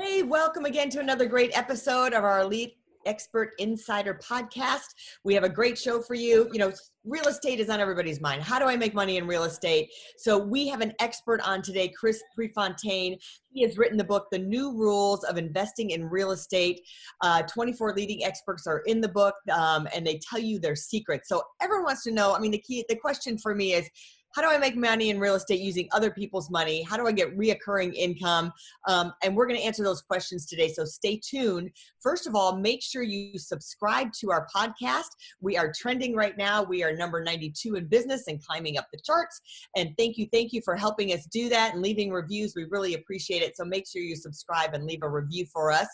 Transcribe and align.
Hey, 0.00 0.22
welcome 0.22 0.64
again 0.64 0.88
to 0.90 1.00
another 1.00 1.26
great 1.26 1.54
episode 1.54 2.14
of 2.14 2.24
our 2.24 2.40
Elite 2.40 2.78
Expert 3.04 3.50
Insider 3.58 4.18
podcast. 4.26 4.94
We 5.24 5.34
have 5.34 5.44
a 5.44 5.48
great 5.48 5.76
show 5.76 6.00
for 6.00 6.14
you. 6.14 6.48
You 6.52 6.58
know, 6.58 6.72
real 7.04 7.26
estate 7.26 7.60
is 7.60 7.68
on 7.68 7.80
everybody's 7.80 8.18
mind. 8.18 8.42
How 8.42 8.58
do 8.58 8.64
I 8.64 8.76
make 8.76 8.94
money 8.94 9.18
in 9.18 9.26
real 9.26 9.44
estate? 9.44 9.90
So 10.16 10.38
we 10.38 10.68
have 10.68 10.80
an 10.80 10.94
expert 11.00 11.42
on 11.46 11.60
today, 11.60 11.92
Chris 11.94 12.22
Prefontaine. 12.34 13.18
He 13.52 13.62
has 13.62 13.76
written 13.76 13.98
the 13.98 14.04
book, 14.04 14.28
The 14.32 14.38
New 14.38 14.72
Rules 14.72 15.22
of 15.24 15.36
Investing 15.36 15.90
in 15.90 16.08
Real 16.08 16.30
Estate. 16.30 16.80
Uh, 17.20 17.42
24 17.42 17.92
leading 17.94 18.24
experts 18.24 18.66
are 18.66 18.80
in 18.86 19.02
the 19.02 19.08
book, 19.08 19.34
um, 19.52 19.86
and 19.94 20.06
they 20.06 20.18
tell 20.30 20.40
you 20.40 20.58
their 20.58 20.76
secrets. 20.76 21.28
So 21.28 21.42
everyone 21.60 21.84
wants 21.84 22.04
to 22.04 22.10
know. 22.10 22.34
I 22.34 22.38
mean, 22.38 22.52
the 22.52 22.62
key, 22.62 22.86
the 22.88 22.96
question 22.96 23.36
for 23.36 23.54
me 23.54 23.74
is 23.74 23.86
how 24.32 24.42
do 24.42 24.48
I 24.48 24.58
make 24.58 24.76
money 24.76 25.10
in 25.10 25.18
real 25.18 25.34
estate 25.34 25.60
using 25.60 25.88
other 25.92 26.10
people's 26.10 26.50
money? 26.50 26.82
How 26.82 26.96
do 26.96 27.06
I 27.06 27.12
get 27.12 27.36
reoccurring 27.36 27.94
income? 27.94 28.52
Um, 28.86 29.12
and 29.24 29.34
we're 29.34 29.46
going 29.46 29.58
to 29.58 29.66
answer 29.66 29.82
those 29.82 30.02
questions 30.02 30.46
today. 30.46 30.68
So 30.68 30.84
stay 30.84 31.20
tuned. 31.22 31.70
First 32.00 32.26
of 32.26 32.34
all, 32.34 32.56
make 32.56 32.82
sure 32.82 33.02
you 33.02 33.38
subscribe 33.38 34.12
to 34.20 34.30
our 34.30 34.46
podcast. 34.54 35.10
We 35.40 35.56
are 35.56 35.72
trending 35.76 36.14
right 36.14 36.36
now. 36.38 36.62
We 36.62 36.84
are 36.84 36.94
number 36.94 37.24
92 37.24 37.74
in 37.74 37.86
business 37.86 38.28
and 38.28 38.44
climbing 38.44 38.78
up 38.78 38.86
the 38.92 39.00
charts. 39.04 39.40
And 39.76 39.90
thank 39.98 40.16
you, 40.16 40.28
thank 40.32 40.52
you 40.52 40.62
for 40.62 40.76
helping 40.76 41.12
us 41.12 41.26
do 41.26 41.48
that 41.48 41.74
and 41.74 41.82
leaving 41.82 42.10
reviews. 42.10 42.54
We 42.54 42.66
really 42.70 42.94
appreciate 42.94 43.42
it. 43.42 43.56
So 43.56 43.64
make 43.64 43.86
sure 43.88 44.02
you 44.02 44.16
subscribe 44.16 44.74
and 44.74 44.84
leave 44.84 45.02
a 45.02 45.08
review 45.08 45.46
for 45.52 45.72
us. 45.72 45.88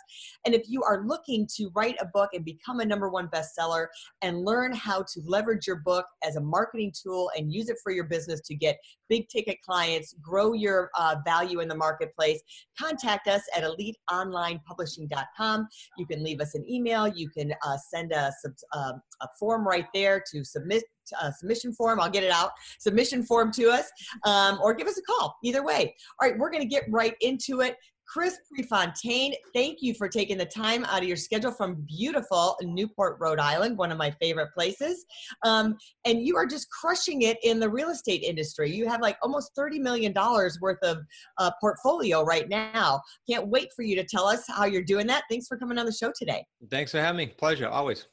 And 0.45 0.55
if 0.55 0.69
you 0.69 0.83
are 0.83 1.07
looking 1.07 1.48
to 1.57 1.70
write 1.75 1.97
a 2.01 2.07
book 2.07 2.31
and 2.34 2.45
become 2.45 2.81
a 2.81 2.84
number 2.84 3.09
one 3.09 3.29
bestseller 3.29 3.87
and 4.20 4.45
learn 4.45 4.73
how 4.75 5.03
to 5.03 5.23
leverage 5.25 5.67
your 5.67 5.77
book 5.77 6.05
as 6.23 6.37
a 6.37 6.41
marketing 6.41 6.92
tool 7.03 7.31
and 7.37 7.53
use 7.53 7.70
it 7.70 7.79
for 7.83 7.92
your 7.92 8.05
business 8.05 8.26
business 8.27 8.47
to 8.47 8.55
get 8.55 8.79
big 9.09 9.29
ticket 9.29 9.57
clients, 9.63 10.15
grow 10.21 10.53
your 10.53 10.91
uh, 10.99 11.17
value 11.25 11.61
in 11.61 11.69
the 11.69 11.75
marketplace, 11.75 12.43
contact 12.79 13.29
us 13.29 13.41
at 13.57 13.65
eliteonlinepublishing.com. 13.65 15.67
You 15.99 16.07
can 16.07 16.23
leave 16.23 16.41
us 16.41 16.55
an 16.55 16.65
email. 16.69 17.09
You 17.09 17.31
can 17.31 17.55
uh, 17.65 17.79
send 17.93 18.13
a, 18.13 18.31
uh, 18.73 18.93
a, 19.23 19.29
form 19.39 19.67
right 19.67 19.87
there 19.95 20.23
to 20.33 20.45
submit 20.45 20.85
a 21.21 21.27
uh, 21.27 21.33
submission 21.33 21.73
form. 21.73 22.01
I'll 22.01 22.11
get 22.11 22.25
it 22.25 22.33
out. 22.33 22.51
Submission 22.81 23.23
form 23.23 23.53
to 23.53 23.71
us, 23.71 23.89
um, 24.25 24.59
or 24.63 24.75
give 24.75 24.89
us 24.89 24.99
a 24.99 25.03
call. 25.03 25.37
Either 25.45 25.65
way. 25.65 25.95
All 26.21 26.29
right, 26.29 26.39
we're 26.39 26.51
going 26.51 26.63
to 26.63 26.69
get 26.69 26.85
right 26.91 27.15
into 27.21 27.61
it. 27.61 27.77
Chris 28.07 28.39
Prefontaine, 28.53 29.35
thank 29.55 29.79
you 29.81 29.95
for 29.95 30.09
taking 30.09 30.39
the 30.39 30.47
time 30.47 30.85
out 30.85 31.03
of 31.03 31.09
your 31.09 31.17
schedule 31.17 31.51
from 31.51 31.85
beautiful 31.87 32.57
Newport, 32.63 33.17
Rhode 33.21 33.41
Island, 33.41 33.77
one 33.77 33.91
of 33.91 33.98
my 33.98 34.11
favorite 34.21 34.53
places. 34.55 35.05
Um, 35.45 35.77
and 36.05 36.25
you 36.25 36.37
are 36.37 36.47
just 36.47 36.69
crushing 36.71 37.23
it 37.23 37.39
in 37.43 37.59
the 37.59 37.69
real 37.69 37.91
estate 37.91 38.23
industry. 38.23 38.71
You 38.71 38.89
have 38.89 39.01
like 39.01 39.17
almost 39.23 39.53
$30 39.59 39.81
million 39.81 40.15
worth 40.61 40.83
of 40.83 40.98
uh, 41.39 41.51
portfolio 41.61 42.23
right 42.23 42.48
now. 42.48 43.01
Can't 43.29 43.48
wait 43.48 43.69
for 43.75 43.83
you 43.83 43.97
to 43.97 44.05
tell 44.05 44.27
us 44.27 44.45
how 44.48 44.65
you're 44.65 44.85
doing 44.85 45.07
that. 45.09 45.25
Thanks 45.29 45.47
for 45.47 45.59
coming 45.59 45.79
on 45.79 45.87
the 45.87 45.93
show 45.93 46.13
today. 46.17 46.45
Thanks 46.70 46.93
for 46.93 46.98
having 46.98 47.19
me. 47.19 47.27
Pleasure, 47.27 47.69
always. 47.69 48.07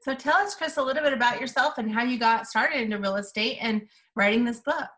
So 0.00 0.14
tell 0.14 0.36
us, 0.36 0.54
Chris, 0.54 0.76
a 0.76 0.82
little 0.82 1.02
bit 1.02 1.14
about 1.14 1.40
yourself 1.40 1.78
and 1.78 1.90
how 1.90 2.02
you 2.02 2.18
got 2.18 2.46
started 2.46 2.80
into 2.80 2.98
real 2.98 3.16
estate 3.16 3.56
and 3.60 3.80
writing 4.16 4.44
this 4.44 4.60
book. 4.60 4.90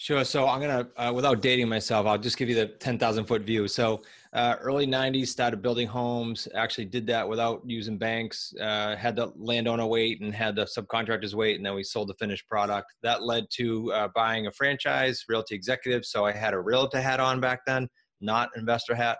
Sure. 0.00 0.24
So 0.24 0.48
I'm 0.48 0.62
gonna, 0.62 0.88
uh, 0.96 1.12
without 1.14 1.42
dating 1.42 1.68
myself, 1.68 2.06
I'll 2.06 2.16
just 2.16 2.38
give 2.38 2.48
you 2.48 2.54
the 2.54 2.68
10,000 2.68 3.26
foot 3.26 3.42
view. 3.42 3.68
So 3.68 4.00
uh, 4.32 4.54
early 4.58 4.86
90s, 4.86 5.26
started 5.26 5.60
building 5.60 5.86
homes. 5.86 6.48
Actually, 6.54 6.86
did 6.86 7.06
that 7.08 7.28
without 7.28 7.60
using 7.66 7.98
banks. 7.98 8.54
Uh, 8.58 8.96
had 8.96 9.14
the 9.14 9.30
landowner 9.36 9.84
wait 9.84 10.22
and 10.22 10.34
had 10.34 10.56
the 10.56 10.64
subcontractors 10.64 11.34
wait, 11.34 11.56
and 11.56 11.66
then 11.66 11.74
we 11.74 11.84
sold 11.84 12.08
the 12.08 12.14
finished 12.14 12.48
product. 12.48 12.94
That 13.02 13.24
led 13.24 13.44
to 13.56 13.92
uh, 13.92 14.08
buying 14.14 14.46
a 14.46 14.52
franchise, 14.52 15.22
Realty 15.28 15.54
Executive. 15.54 16.06
So 16.06 16.24
I 16.24 16.32
had 16.32 16.54
a 16.54 16.58
realtor 16.58 17.02
hat 17.02 17.20
on 17.20 17.38
back 17.38 17.66
then, 17.66 17.86
not 18.22 18.48
investor 18.56 18.94
hat. 18.94 19.18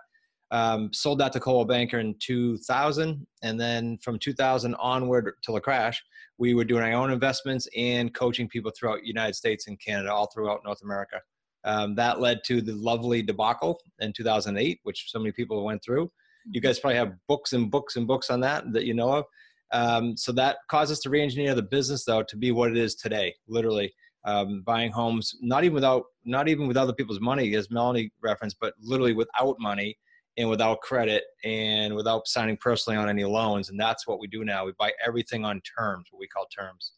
Um, 0.51 0.91
sold 0.91 1.19
that 1.19 1.31
to 1.33 1.39
Coldwell 1.39 1.65
Banker 1.65 1.99
in 1.99 2.13
2000, 2.19 3.25
and 3.41 3.59
then 3.59 3.97
from 3.99 4.19
2000 4.19 4.75
onward 4.75 5.33
till 5.43 5.55
the 5.55 5.61
crash, 5.61 6.03
we 6.37 6.53
were 6.53 6.65
doing 6.65 6.83
our 6.83 6.91
own 6.91 7.11
investments 7.11 7.67
and 7.75 8.13
coaching 8.13 8.49
people 8.49 8.71
throughout 8.77 8.99
the 9.01 9.07
United 9.07 9.35
States 9.35 9.67
and 9.67 9.79
Canada, 9.79 10.11
all 10.11 10.29
throughout 10.33 10.61
North 10.65 10.81
America. 10.83 11.21
Um, 11.63 11.95
that 11.95 12.19
led 12.19 12.43
to 12.45 12.61
the 12.61 12.73
lovely 12.73 13.21
debacle 13.21 13.79
in 13.99 14.11
2008, 14.11 14.79
which 14.83 15.05
so 15.07 15.19
many 15.19 15.31
people 15.31 15.63
went 15.63 15.83
through. 15.83 16.11
You 16.45 16.59
mm-hmm. 16.59 16.67
guys 16.67 16.79
probably 16.79 16.97
have 16.97 17.13
books 17.27 17.53
and 17.53 17.69
books 17.71 17.95
and 17.95 18.07
books 18.07 18.29
on 18.29 18.39
that 18.41 18.71
that 18.73 18.85
you 18.85 18.93
know 18.93 19.13
of. 19.13 19.25
Um, 19.71 20.17
so 20.17 20.31
that 20.33 20.57
caused 20.69 20.91
us 20.91 20.99
to 21.01 21.09
re-engineer 21.09 21.55
the 21.55 21.61
business 21.61 22.03
though 22.03 22.23
to 22.23 22.35
be 22.35 22.51
what 22.51 22.71
it 22.71 22.77
is 22.77 22.95
today. 22.95 23.33
Literally 23.47 23.93
um, 24.25 24.63
buying 24.65 24.91
homes, 24.91 25.35
not 25.41 25.63
even 25.63 25.75
without 25.75 26.03
not 26.25 26.47
even 26.47 26.67
with 26.67 26.77
other 26.77 26.93
people's 26.93 27.21
money, 27.21 27.55
as 27.55 27.71
Melanie 27.71 28.11
referenced, 28.21 28.57
but 28.59 28.73
literally 28.81 29.13
without 29.13 29.55
money 29.59 29.97
and 30.37 30.49
without 30.49 30.81
credit 30.81 31.23
and 31.43 31.93
without 31.95 32.27
signing 32.27 32.57
personally 32.57 32.97
on 32.97 33.09
any 33.09 33.23
loans. 33.23 33.69
And 33.69 33.79
that's 33.79 34.07
what 34.07 34.19
we 34.19 34.27
do 34.27 34.43
now. 34.43 34.65
We 34.65 34.73
buy 34.77 34.91
everything 35.05 35.45
on 35.45 35.61
terms, 35.77 36.07
what 36.11 36.19
we 36.19 36.27
call 36.27 36.47
terms. 36.47 36.93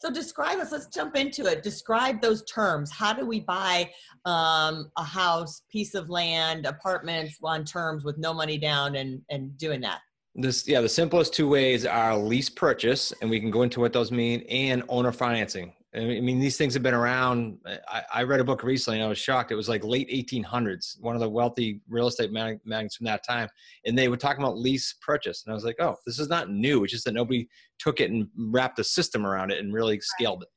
So 0.00 0.10
describe 0.10 0.58
us. 0.58 0.72
Let's 0.72 0.86
jump 0.86 1.14
into 1.14 1.44
it. 1.44 1.62
Describe 1.62 2.22
those 2.22 2.42
terms. 2.44 2.90
How 2.90 3.12
do 3.12 3.26
we 3.26 3.40
buy 3.40 3.90
um, 4.24 4.90
a 4.96 5.04
house, 5.04 5.62
piece 5.70 5.94
of 5.94 6.08
land, 6.08 6.64
apartments 6.64 7.36
on 7.42 7.66
terms 7.66 8.02
with 8.02 8.16
no 8.16 8.32
money 8.32 8.56
down, 8.56 8.96
and 8.96 9.20
and 9.28 9.56
doing 9.58 9.82
that? 9.82 10.00
This 10.34 10.66
yeah, 10.66 10.80
the 10.80 10.88
simplest 10.88 11.34
two 11.34 11.48
ways 11.48 11.84
are 11.84 12.16
lease 12.16 12.48
purchase, 12.48 13.12
and 13.20 13.28
we 13.28 13.40
can 13.40 13.50
go 13.50 13.60
into 13.60 13.80
what 13.80 13.92
those 13.92 14.10
mean, 14.10 14.40
and 14.48 14.82
owner 14.88 15.12
financing. 15.12 15.74
I 15.92 16.20
mean, 16.20 16.38
these 16.38 16.56
things 16.56 16.72
have 16.74 16.84
been 16.84 16.94
around. 16.94 17.58
I, 17.88 18.02
I, 18.14 18.22
read 18.22 18.38
a 18.38 18.44
book 18.44 18.62
recently 18.62 18.98
and 18.98 19.04
I 19.04 19.08
was 19.08 19.18
shocked. 19.18 19.50
It 19.50 19.56
was 19.56 19.68
like 19.68 19.82
late 19.82 20.08
1800s, 20.08 21.00
one 21.00 21.16
of 21.16 21.20
the 21.20 21.28
wealthy 21.28 21.80
real 21.88 22.06
estate 22.06 22.30
mag- 22.30 22.60
magnates 22.64 22.94
from 22.94 23.06
that 23.06 23.26
time. 23.26 23.48
And 23.84 23.98
they 23.98 24.06
were 24.06 24.16
talking 24.16 24.40
about 24.40 24.56
lease 24.56 24.94
purchase. 25.04 25.42
And 25.44 25.52
I 25.52 25.54
was 25.54 25.64
like, 25.64 25.80
oh, 25.80 25.96
this 26.06 26.20
is 26.20 26.28
not 26.28 26.48
new. 26.48 26.84
It's 26.84 26.92
just 26.92 27.06
that 27.06 27.14
nobody 27.14 27.48
took 27.80 28.00
it 28.00 28.12
and 28.12 28.28
wrapped 28.36 28.78
a 28.78 28.84
system 28.84 29.26
around 29.26 29.50
it 29.50 29.58
and 29.58 29.74
really 29.74 29.98
scaled 30.00 30.44
it. 30.44 30.48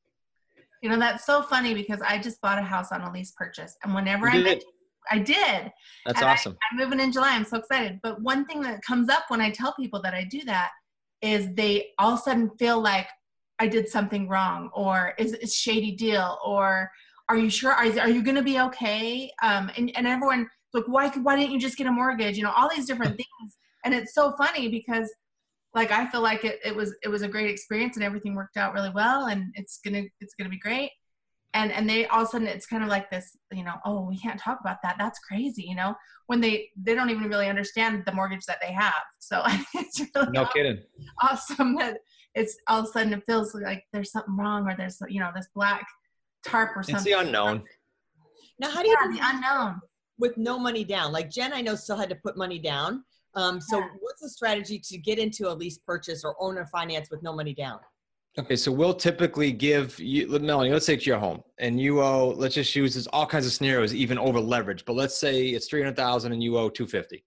You 0.83 0.89
know, 0.89 0.99
that's 0.99 1.25
so 1.25 1.41
funny 1.41 1.73
because 1.73 1.99
I 2.01 2.19
just 2.19 2.39
bought 2.41 2.59
a 2.59 2.61
house 2.61 2.91
on 2.91 3.01
a 3.01 3.11
lease 3.11 3.31
purchase. 3.31 3.75
And 3.83 3.95
whenever 3.95 4.29
I 4.29 4.37
met, 4.37 4.61
I 5.09 5.17
did. 5.17 5.71
That's 6.05 6.21
and 6.21 6.29
awesome. 6.29 6.57
I, 6.61 6.65
I'm 6.71 6.77
moving 6.77 6.99
in 6.99 7.11
July. 7.11 7.31
I'm 7.31 7.45
so 7.45 7.57
excited. 7.57 7.99
But 8.03 8.21
one 8.21 8.45
thing 8.45 8.61
that 8.61 8.83
comes 8.83 9.09
up 9.09 9.23
when 9.29 9.41
I 9.41 9.49
tell 9.49 9.73
people 9.73 9.99
that 10.03 10.13
I 10.13 10.25
do 10.25 10.43
that 10.43 10.69
is 11.23 11.49
they 11.55 11.87
all 11.97 12.13
of 12.13 12.19
a 12.19 12.21
sudden 12.21 12.51
feel 12.59 12.79
like, 12.79 13.07
I 13.59 13.67
did 13.67 13.87
something 13.87 14.27
wrong 14.27 14.69
or 14.73 15.13
is 15.17 15.33
it 15.33 15.43
a 15.43 15.47
shady 15.47 15.91
deal 15.91 16.39
or 16.45 16.91
are 17.29 17.37
you 17.37 17.49
sure 17.49 17.71
are, 17.71 17.85
are 17.99 18.09
you 18.09 18.23
going 18.23 18.35
to 18.35 18.43
be 18.43 18.59
okay? 18.59 19.31
Um, 19.41 19.71
and, 19.77 19.91
and 19.95 20.07
everyone 20.07 20.49
like 20.73 20.85
why 20.87 21.09
why 21.09 21.35
didn't 21.35 21.51
you 21.51 21.59
just 21.59 21.77
get 21.77 21.87
a 21.87 21.91
mortgage 21.91 22.35
you 22.35 22.43
know 22.43 22.53
all 22.55 22.69
these 22.69 22.85
different 22.85 23.15
things. 23.17 23.57
And 23.85 23.93
it's 23.93 24.13
so 24.13 24.33
funny 24.37 24.69
because 24.69 25.13
like 25.73 25.91
I 25.91 26.07
feel 26.07 26.21
like 26.21 26.45
it, 26.45 26.59
it 26.63 26.75
was 26.75 26.95
it 27.03 27.09
was 27.09 27.21
a 27.21 27.27
great 27.27 27.49
experience 27.49 27.95
and 27.95 28.03
everything 28.03 28.35
worked 28.35 28.57
out 28.57 28.73
really 28.73 28.91
well 28.91 29.25
and 29.27 29.51
it's 29.55 29.79
gonna 29.83 30.03
it's 30.19 30.33
gonna 30.35 30.49
be 30.49 30.59
great. 30.59 30.91
And 31.53 31.71
and 31.71 31.87
they 31.87 32.07
all 32.07 32.21
of 32.21 32.27
a 32.27 32.31
sudden 32.31 32.47
it's 32.47 32.65
kind 32.65 32.83
of 32.83 32.89
like 32.89 33.09
this 33.09 33.37
you 33.51 33.63
know 33.63 33.75
oh 33.85 34.01
we 34.01 34.17
can't 34.17 34.39
talk 34.39 34.59
about 34.61 34.77
that. 34.83 34.95
That's 34.97 35.19
crazy 35.19 35.63
you 35.63 35.75
know 35.75 35.95
when 36.27 36.41
they 36.41 36.69
they 36.77 36.95
don't 36.95 37.09
even 37.09 37.29
really 37.29 37.47
understand 37.47 38.03
the 38.05 38.13
mortgage 38.13 38.45
that 38.45 38.59
they 38.61 38.71
have. 38.73 38.93
So 39.19 39.43
it's 39.75 40.01
really 40.15 40.31
no 40.31 40.45
kidding. 40.47 40.81
awesome 41.21 41.75
that 41.75 41.97
it's 42.35 42.57
all 42.67 42.81
of 42.81 42.85
a 42.85 42.89
sudden 42.89 43.13
it 43.13 43.23
feels 43.25 43.53
like 43.53 43.83
there's 43.93 44.11
something 44.11 44.35
wrong 44.35 44.67
or 44.67 44.75
there's 44.75 44.99
you 45.09 45.19
know 45.19 45.31
this 45.35 45.47
black 45.55 45.85
tarp 46.45 46.75
or 46.75 46.83
something. 46.83 46.95
It's 46.95 47.03
the 47.03 47.13
unknown. 47.13 47.63
Now, 48.59 48.69
how 48.69 48.81
do 48.81 48.89
you 48.89 48.97
yeah, 49.01 49.11
the 49.11 49.19
unknown 49.21 49.81
with 50.17 50.37
no 50.37 50.59
money 50.59 50.83
down? 50.83 51.11
Like 51.11 51.29
Jen, 51.29 51.53
I 51.53 51.61
know 51.61 51.75
still 51.75 51.97
had 51.97 52.09
to 52.09 52.15
put 52.15 52.37
money 52.37 52.59
down. 52.59 53.03
Um, 53.35 53.59
so 53.59 53.79
yeah. 53.79 53.87
what's 53.99 54.21
the 54.21 54.29
strategy 54.29 54.79
to 54.79 54.97
get 54.97 55.17
into 55.17 55.49
a 55.49 55.53
lease 55.53 55.79
purchase 55.79 56.23
or 56.23 56.35
owner 56.39 56.65
finance 56.67 57.09
with 57.09 57.23
no 57.23 57.33
money 57.33 57.53
down? 57.53 57.79
Okay, 58.37 58.55
so 58.55 58.71
we'll 58.71 58.95
typically 58.95 59.51
give 59.51 59.99
you, 59.99 60.27
Melanie, 60.39 60.71
let's 60.71 60.87
say 60.87 60.95
it's 60.95 61.05
your 61.05 61.19
home 61.19 61.43
and 61.59 61.79
you 61.79 62.01
owe, 62.01 62.29
let's 62.29 62.55
just 62.55 62.75
use 62.75 62.95
this, 62.95 63.05
all 63.07 63.27
kinds 63.27 63.45
of 63.45 63.51
scenarios, 63.51 63.93
even 63.93 64.17
over 64.17 64.39
leverage, 64.39 64.85
but 64.85 64.93
let's 64.93 65.15
say 65.15 65.49
it's 65.49 65.67
300,000 65.67 66.31
and 66.31 66.41
you 66.41 66.57
owe 66.57 66.67
250. 66.67 67.23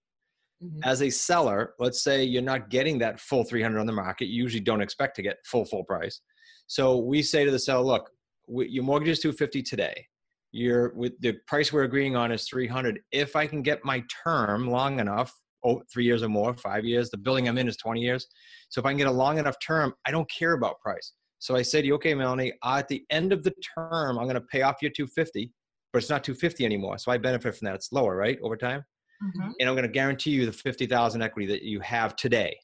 Mm-hmm. 0.63 0.79
As 0.83 1.01
a 1.01 1.09
seller, 1.09 1.73
let's 1.79 2.03
say 2.03 2.23
you're 2.23 2.41
not 2.41 2.69
getting 2.69 2.97
that 2.99 3.19
full 3.19 3.43
300 3.43 3.79
on 3.79 3.85
the 3.85 3.93
market. 3.93 4.25
You 4.25 4.41
usually 4.41 4.61
don't 4.61 4.81
expect 4.81 5.15
to 5.17 5.21
get 5.21 5.37
full 5.45 5.65
full 5.65 5.83
price. 5.83 6.21
So 6.65 6.97
we 6.97 7.21
say 7.21 7.45
to 7.45 7.51
the 7.51 7.59
seller, 7.59 7.83
look, 7.83 8.09
your 8.47 8.83
mortgage 8.83 9.09
is 9.09 9.19
250 9.19 9.61
today. 9.61 10.07
you're 10.51 10.93
with 10.95 11.13
the 11.19 11.33
price 11.45 11.71
we're 11.73 11.83
agreeing 11.83 12.15
on 12.15 12.31
is 12.31 12.47
300 12.47 12.99
if 13.11 13.35
i 13.35 13.45
can 13.45 13.61
get 13.61 13.83
my 13.83 14.03
term 14.23 14.69
long 14.69 14.99
enough 14.99 15.33
oh 15.65 15.81
three 15.91 16.05
years 16.05 16.23
or 16.23 16.29
more 16.29 16.53
five 16.55 16.85
years 16.85 17.09
the 17.09 17.17
building 17.17 17.47
i'm 17.47 17.57
in 17.57 17.67
is 17.67 17.77
20 17.77 18.01
years 18.01 18.27
so 18.69 18.79
if 18.79 18.85
i 18.85 18.89
can 18.89 18.97
get 18.97 19.07
a 19.07 19.11
long 19.11 19.37
enough 19.37 19.55
term 19.65 19.93
i 20.05 20.11
don't 20.11 20.29
care 20.31 20.53
about 20.53 20.79
price 20.79 21.13
so 21.39 21.55
i 21.55 21.61
said 21.61 21.85
okay 21.91 22.13
melanie 22.13 22.53
at 22.63 22.87
the 22.87 23.03
end 23.09 23.33
of 23.33 23.43
the 23.43 23.53
term 23.77 24.17
i'm 24.17 24.25
going 24.25 24.35
to 24.35 24.41
pay 24.41 24.61
off 24.61 24.77
your 24.81 24.91
250 24.91 25.51
but 25.91 25.99
it's 25.99 26.09
not 26.09 26.23
250 26.23 26.63
anymore 26.65 26.97
so 26.97 27.11
i 27.11 27.17
benefit 27.17 27.55
from 27.55 27.65
that 27.65 27.75
it's 27.75 27.91
lower 27.91 28.15
right 28.15 28.39
over 28.41 28.55
time 28.55 28.83
Mhm. 29.23 29.53
and 29.59 29.67
i'm 29.69 29.75
going 29.75 29.83
to 29.87 29.87
guarantee 30.01 30.31
you 30.31 30.45
the 30.45 30.51
50000 30.51 31.21
equity 31.21 31.47
that 31.47 31.63
you 31.63 31.79
have 31.79 32.15
today 32.15 32.57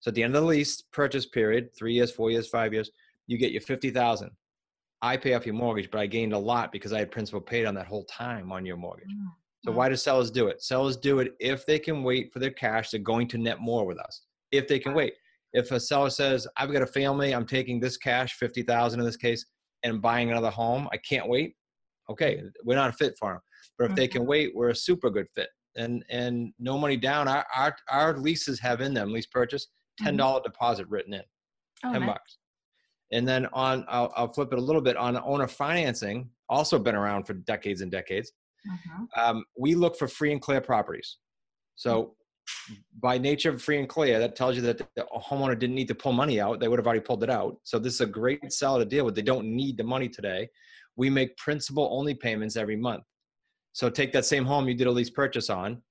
so 0.00 0.10
at 0.10 0.14
the 0.14 0.22
end 0.22 0.34
of 0.36 0.42
the 0.42 0.48
lease 0.48 0.80
purchase 0.92 1.26
period 1.26 1.74
three 1.76 1.94
years 1.94 2.10
four 2.12 2.30
years 2.30 2.48
five 2.48 2.72
years 2.72 2.90
you 3.26 3.36
get 3.38 3.50
your 3.52 3.60
50000 3.60 4.30
i 5.02 5.16
pay 5.16 5.34
off 5.34 5.44
your 5.46 5.54
mortgage 5.54 5.90
but 5.90 6.00
i 6.00 6.06
gained 6.06 6.32
a 6.32 6.38
lot 6.38 6.70
because 6.72 6.92
i 6.92 6.98
had 6.98 7.10
principal 7.10 7.40
paid 7.40 7.66
on 7.66 7.74
that 7.74 7.86
whole 7.86 8.04
time 8.04 8.52
on 8.52 8.64
your 8.64 8.76
mortgage 8.76 9.08
Mm. 9.10 9.32
so 9.64 9.72
why 9.72 9.88
do 9.88 9.96
sellers 9.96 10.30
do 10.30 10.46
it? 10.46 10.62
Sellers 10.62 10.96
do 10.96 11.18
it 11.18 11.34
if 11.40 11.66
they 11.66 11.80
can 11.80 12.04
wait 12.04 12.32
for 12.32 12.38
their 12.38 12.52
cash. 12.52 12.90
They're 12.90 13.00
going 13.00 13.26
to 13.28 13.38
net 13.38 13.58
more 13.58 13.84
with 13.84 13.98
us 13.98 14.22
if 14.52 14.68
they 14.68 14.78
can 14.78 14.94
wait. 14.94 15.14
If 15.52 15.72
a 15.72 15.80
seller 15.80 16.10
says, 16.10 16.46
"I've 16.56 16.70
got 16.72 16.82
a 16.82 16.86
family, 16.86 17.34
I'm 17.34 17.44
taking 17.44 17.80
this 17.80 17.96
cash, 17.96 18.34
fifty 18.34 18.62
thousand 18.62 19.00
in 19.00 19.06
this 19.06 19.16
case, 19.16 19.44
and 19.82 20.00
buying 20.00 20.30
another 20.30 20.50
home, 20.50 20.88
I 20.92 20.96
can't 20.98 21.28
wait." 21.28 21.56
Okay, 22.08 22.40
we're 22.62 22.76
not 22.76 22.90
a 22.90 22.92
fit 22.92 23.14
for 23.18 23.32
them. 23.32 23.40
But 23.76 23.90
if 23.90 23.96
they 23.96 24.06
can 24.08 24.26
wait, 24.26 24.54
we're 24.54 24.68
a 24.70 24.76
super 24.76 25.10
good 25.10 25.26
fit. 25.34 25.48
And 25.76 26.04
and 26.10 26.52
no 26.58 26.78
money 26.78 26.96
down. 26.96 27.28
Our 27.28 27.44
our, 27.54 27.76
our 27.90 28.18
leases 28.18 28.58
have 28.60 28.80
in 28.80 28.94
them 28.94 29.12
lease 29.12 29.26
purchase 29.26 29.68
ten 29.98 30.16
dollars 30.16 30.42
dollars 30.42 30.42
deposit 30.52 30.88
written 30.88 31.14
in 31.14 31.22
Oh, 31.84 31.92
10 31.92 32.00
nice. 32.00 32.08
bucks. 32.08 32.38
And 33.12 33.26
then 33.26 33.46
on, 33.52 33.84
I'll, 33.88 34.12
I'll 34.16 34.32
flip 34.32 34.52
it 34.52 34.58
a 34.58 34.62
little 34.62 34.82
bit 34.82 34.96
on 34.96 35.16
owner 35.16 35.46
financing, 35.46 36.28
also 36.48 36.78
been 36.78 36.96
around 36.96 37.24
for 37.24 37.34
decades 37.34 37.80
and 37.82 37.90
decades. 37.90 38.32
Mhm. 38.68 39.06
Um, 39.16 39.44
we 39.56 39.74
look 39.76 39.96
for 39.96 40.08
free 40.08 40.32
and 40.32 40.42
clear 40.42 40.60
properties. 40.60 41.18
So 41.76 42.16
by 43.00 43.16
nature 43.16 43.50
of 43.50 43.62
free 43.62 43.78
and 43.78 43.88
clear, 43.88 44.18
that 44.18 44.34
tells 44.34 44.56
you 44.56 44.62
that 44.62 44.78
the 44.78 45.06
homeowner 45.16 45.56
didn't 45.58 45.76
need 45.76 45.88
to 45.88 45.94
pull 45.94 46.12
money 46.12 46.40
out. 46.40 46.58
They 46.60 46.66
would 46.68 46.78
have 46.78 46.86
already 46.86 47.00
pulled 47.00 47.22
it 47.22 47.30
out. 47.30 47.56
So 47.62 47.78
this 47.78 47.94
is 47.94 48.00
a 48.00 48.06
great 48.06 48.52
seller 48.52 48.80
to 48.80 48.84
deal 48.84 49.04
with. 49.04 49.14
They 49.14 49.22
don't 49.22 49.46
need 49.46 49.76
the 49.76 49.84
money 49.84 50.08
today. 50.08 50.48
We 50.96 51.08
make 51.08 51.36
principal 51.36 51.88
only 51.92 52.14
payments 52.14 52.56
every 52.56 52.76
month. 52.76 53.04
So 53.72 53.88
take 53.90 54.12
that 54.12 54.24
same 54.24 54.44
home 54.44 54.68
you 54.68 54.74
did 54.74 54.86
a 54.86 54.90
lease 54.90 55.10
purchase 55.10 55.50
on, 55.50 55.82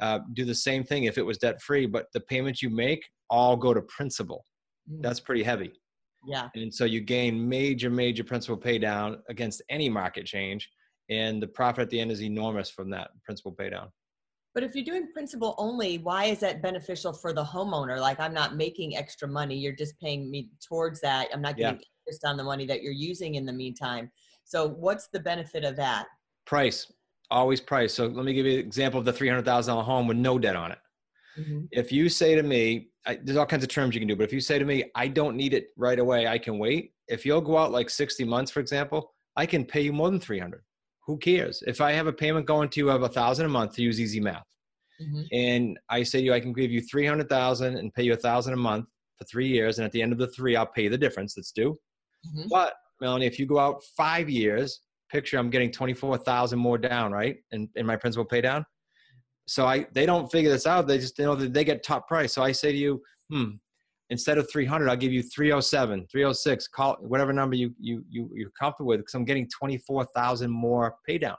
uh, 0.00 0.20
do 0.34 0.44
the 0.44 0.54
same 0.54 0.84
thing 0.84 1.04
if 1.04 1.18
it 1.18 1.22
was 1.22 1.38
debt 1.38 1.60
free, 1.62 1.86
but 1.86 2.06
the 2.12 2.20
payments 2.20 2.62
you 2.62 2.70
make 2.70 3.04
all 3.30 3.56
go 3.56 3.72
to 3.72 3.82
principal. 3.82 4.44
Mm. 4.90 5.02
That's 5.02 5.20
pretty 5.20 5.42
heavy. 5.42 5.72
Yeah. 6.26 6.48
And 6.54 6.72
so 6.72 6.84
you 6.84 7.00
gain 7.00 7.48
major, 7.48 7.90
major 7.90 8.24
principal 8.24 8.56
pay 8.56 8.78
down 8.78 9.22
against 9.28 9.62
any 9.70 9.88
market 9.88 10.26
change. 10.26 10.68
And 11.10 11.42
the 11.42 11.48
profit 11.48 11.82
at 11.82 11.90
the 11.90 12.00
end 12.00 12.12
is 12.12 12.22
enormous 12.22 12.70
from 12.70 12.90
that 12.90 13.10
principal 13.24 13.52
pay 13.52 13.70
down. 13.70 13.88
But 14.54 14.62
if 14.62 14.74
you're 14.74 14.84
doing 14.84 15.08
principal 15.12 15.54
only, 15.58 15.98
why 15.98 16.26
is 16.26 16.40
that 16.40 16.62
beneficial 16.62 17.12
for 17.12 17.32
the 17.32 17.42
homeowner? 17.42 17.98
Like 17.98 18.20
I'm 18.20 18.34
not 18.34 18.56
making 18.56 18.96
extra 18.96 19.26
money. 19.26 19.56
You're 19.56 19.74
just 19.74 19.98
paying 19.98 20.30
me 20.30 20.50
towards 20.66 21.00
that. 21.00 21.28
I'm 21.32 21.40
not 21.40 21.58
Yeah. 21.58 21.72
getting 21.72 21.86
interest 22.06 22.24
on 22.24 22.36
the 22.36 22.44
money 22.44 22.66
that 22.66 22.82
you're 22.82 22.92
using 22.92 23.36
in 23.36 23.46
the 23.46 23.52
meantime. 23.52 24.10
So 24.44 24.68
what's 24.68 25.08
the 25.08 25.20
benefit 25.20 25.64
of 25.64 25.76
that? 25.76 26.06
Price, 26.44 26.92
always 27.32 27.60
price. 27.60 27.94
So 27.94 28.06
let 28.06 28.24
me 28.24 28.32
give 28.34 28.46
you 28.46 28.54
an 28.54 28.58
example 28.60 29.00
of 29.00 29.06
the 29.06 29.12
$300,000 29.12 29.82
home 29.82 30.06
with 30.06 30.16
no 30.16 30.38
debt 30.38 30.54
on 30.56 30.72
it. 30.72 30.78
Mhm. 31.38 31.68
If 31.72 31.90
you 31.90 32.08
say 32.08 32.34
to 32.34 32.42
me, 32.42 32.90
I, 33.06 33.16
there's 33.16 33.36
all 33.38 33.46
kinds 33.46 33.64
of 33.64 33.70
terms 33.70 33.94
you 33.94 34.00
can 34.00 34.08
do, 34.08 34.14
but 34.14 34.24
if 34.24 34.32
you 34.32 34.40
say 34.40 34.58
to 34.58 34.64
me, 34.64 34.84
I 34.94 35.08
don't 35.08 35.36
need 35.36 35.54
it 35.54 35.68
right 35.76 35.98
away, 35.98 36.26
I 36.28 36.38
can 36.38 36.58
wait. 36.58 36.92
If 37.08 37.24
you'll 37.26 37.40
go 37.40 37.56
out 37.56 37.72
like 37.72 37.90
60 37.90 38.24
months, 38.24 38.50
for 38.52 38.60
example, 38.60 39.12
I 39.36 39.46
can 39.46 39.64
pay 39.64 39.80
you 39.80 39.92
more 39.92 40.10
than 40.10 40.20
300. 40.20 40.62
Who 41.06 41.16
cares? 41.18 41.64
If 41.66 41.80
I 41.80 41.92
have 41.92 42.06
a 42.06 42.12
payment 42.12 42.46
going 42.46 42.68
to 42.68 42.80
you 42.80 42.90
of 42.90 43.02
a 43.02 43.08
thousand 43.08 43.46
a 43.46 43.48
month 43.48 43.74
to 43.76 43.82
use 43.82 43.98
easy 44.00 44.20
math, 44.20 44.44
Mhm. 45.00 45.26
and 45.32 45.78
I 45.88 46.02
say 46.04 46.18
to 46.20 46.24
you, 46.26 46.34
I 46.34 46.38
can 46.40 46.52
give 46.52 46.70
you 46.70 46.80
300,000 46.82 47.76
and 47.78 47.92
pay 47.94 48.04
you 48.04 48.12
a 48.12 48.16
thousand 48.16 48.52
a 48.52 48.56
month 48.58 48.86
for 49.18 49.24
three 49.24 49.48
years. 49.48 49.78
And 49.78 49.86
at 49.86 49.90
the 49.92 50.02
end 50.02 50.12
of 50.12 50.18
the 50.18 50.28
three, 50.28 50.54
I'll 50.54 50.66
pay 50.66 50.86
the 50.88 50.98
difference 50.98 51.34
that's 51.34 51.50
due. 51.50 51.76
Mhm. 52.26 52.48
But 52.50 52.74
Melanie, 53.00 53.26
if 53.26 53.38
you 53.38 53.46
go 53.46 53.58
out 53.58 53.82
five 53.96 54.28
years, 54.30 54.80
picture 55.12 55.38
I'm 55.38 55.50
getting 55.50 55.70
24,000 55.70 56.58
more 56.58 56.78
down, 56.78 57.12
right? 57.12 57.36
In, 57.52 57.68
in 57.76 57.84
my 57.84 57.96
principal 57.96 58.24
pay 58.24 58.40
down. 58.40 58.64
So 59.46 59.66
I, 59.66 59.86
they 59.92 60.06
don't 60.06 60.32
figure 60.32 60.50
this 60.50 60.66
out. 60.66 60.86
They 60.86 60.98
just, 60.98 61.18
you 61.18 61.26
know, 61.26 61.34
that 61.34 61.52
they 61.52 61.64
get 61.64 61.84
top 61.84 62.08
price. 62.08 62.32
So 62.32 62.42
I 62.42 62.52
say 62.52 62.72
to 62.72 62.78
you, 62.78 63.02
hmm, 63.30 63.50
instead 64.08 64.38
of 64.38 64.50
300, 64.50 64.88
I'll 64.88 64.96
give 64.96 65.12
you 65.12 65.22
307, 65.22 66.06
306, 66.10 66.68
call 66.68 66.96
whatever 67.00 67.32
number 67.32 67.54
you, 67.54 67.74
you, 67.78 68.02
you, 68.08 68.30
you're 68.32 68.50
comfortable 68.58 68.88
with. 68.88 69.04
Cause 69.04 69.14
I'm 69.14 69.26
getting 69.26 69.48
24,000 69.48 70.50
more 70.50 70.96
pay 71.06 71.18
down. 71.18 71.36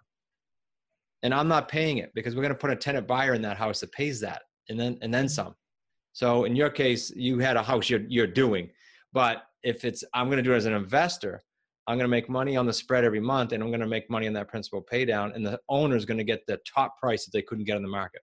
And 1.23 1.33
I'm 1.33 1.47
not 1.47 1.67
paying 1.67 1.97
it 1.97 2.11
because 2.13 2.35
we're 2.35 2.41
going 2.41 2.53
to 2.53 2.59
put 2.59 2.69
a 2.69 2.75
tenant 2.75 3.07
buyer 3.07 3.33
in 3.33 3.41
that 3.41 3.57
house 3.57 3.79
that 3.79 3.91
pays 3.91 4.19
that 4.19 4.43
and 4.69 4.79
then, 4.79 4.99
and 5.01 5.11
then 5.11 5.27
some. 5.27 5.55
So 6.11 6.43
in 6.43 6.55
your 6.55 6.69
case, 6.69 7.11
you 7.15 7.39
had 7.39 7.57
a 7.57 7.63
house 7.63 7.89
you're, 7.89 8.03
you're 8.07 8.27
doing, 8.27 8.69
but 9.13 9.43
if 9.63 9.85
it's, 9.85 10.03
I'm 10.13 10.27
going 10.27 10.37
to 10.37 10.43
do 10.43 10.53
it 10.53 10.57
as 10.57 10.65
an 10.65 10.73
investor, 10.73 11.41
I'm 11.87 11.97
going 11.97 12.05
to 12.05 12.09
make 12.09 12.29
money 12.29 12.55
on 12.55 12.65
the 12.65 12.73
spread 12.73 13.03
every 13.03 13.19
month 13.19 13.51
and 13.51 13.61
I'm 13.61 13.69
going 13.69 13.81
to 13.81 13.87
make 13.87 14.09
money 14.09 14.27
on 14.27 14.33
that 14.33 14.47
principal 14.47 14.81
pay 14.81 15.03
down 15.03 15.33
and 15.33 15.45
the 15.45 15.59
owner 15.67 15.95
is 15.95 16.05
going 16.05 16.17
to 16.17 16.23
get 16.23 16.45
the 16.47 16.59
top 16.65 16.97
price 16.97 17.25
that 17.25 17.31
they 17.31 17.41
couldn't 17.41 17.65
get 17.65 17.75
on 17.75 17.81
the 17.81 17.89
market. 17.89 18.21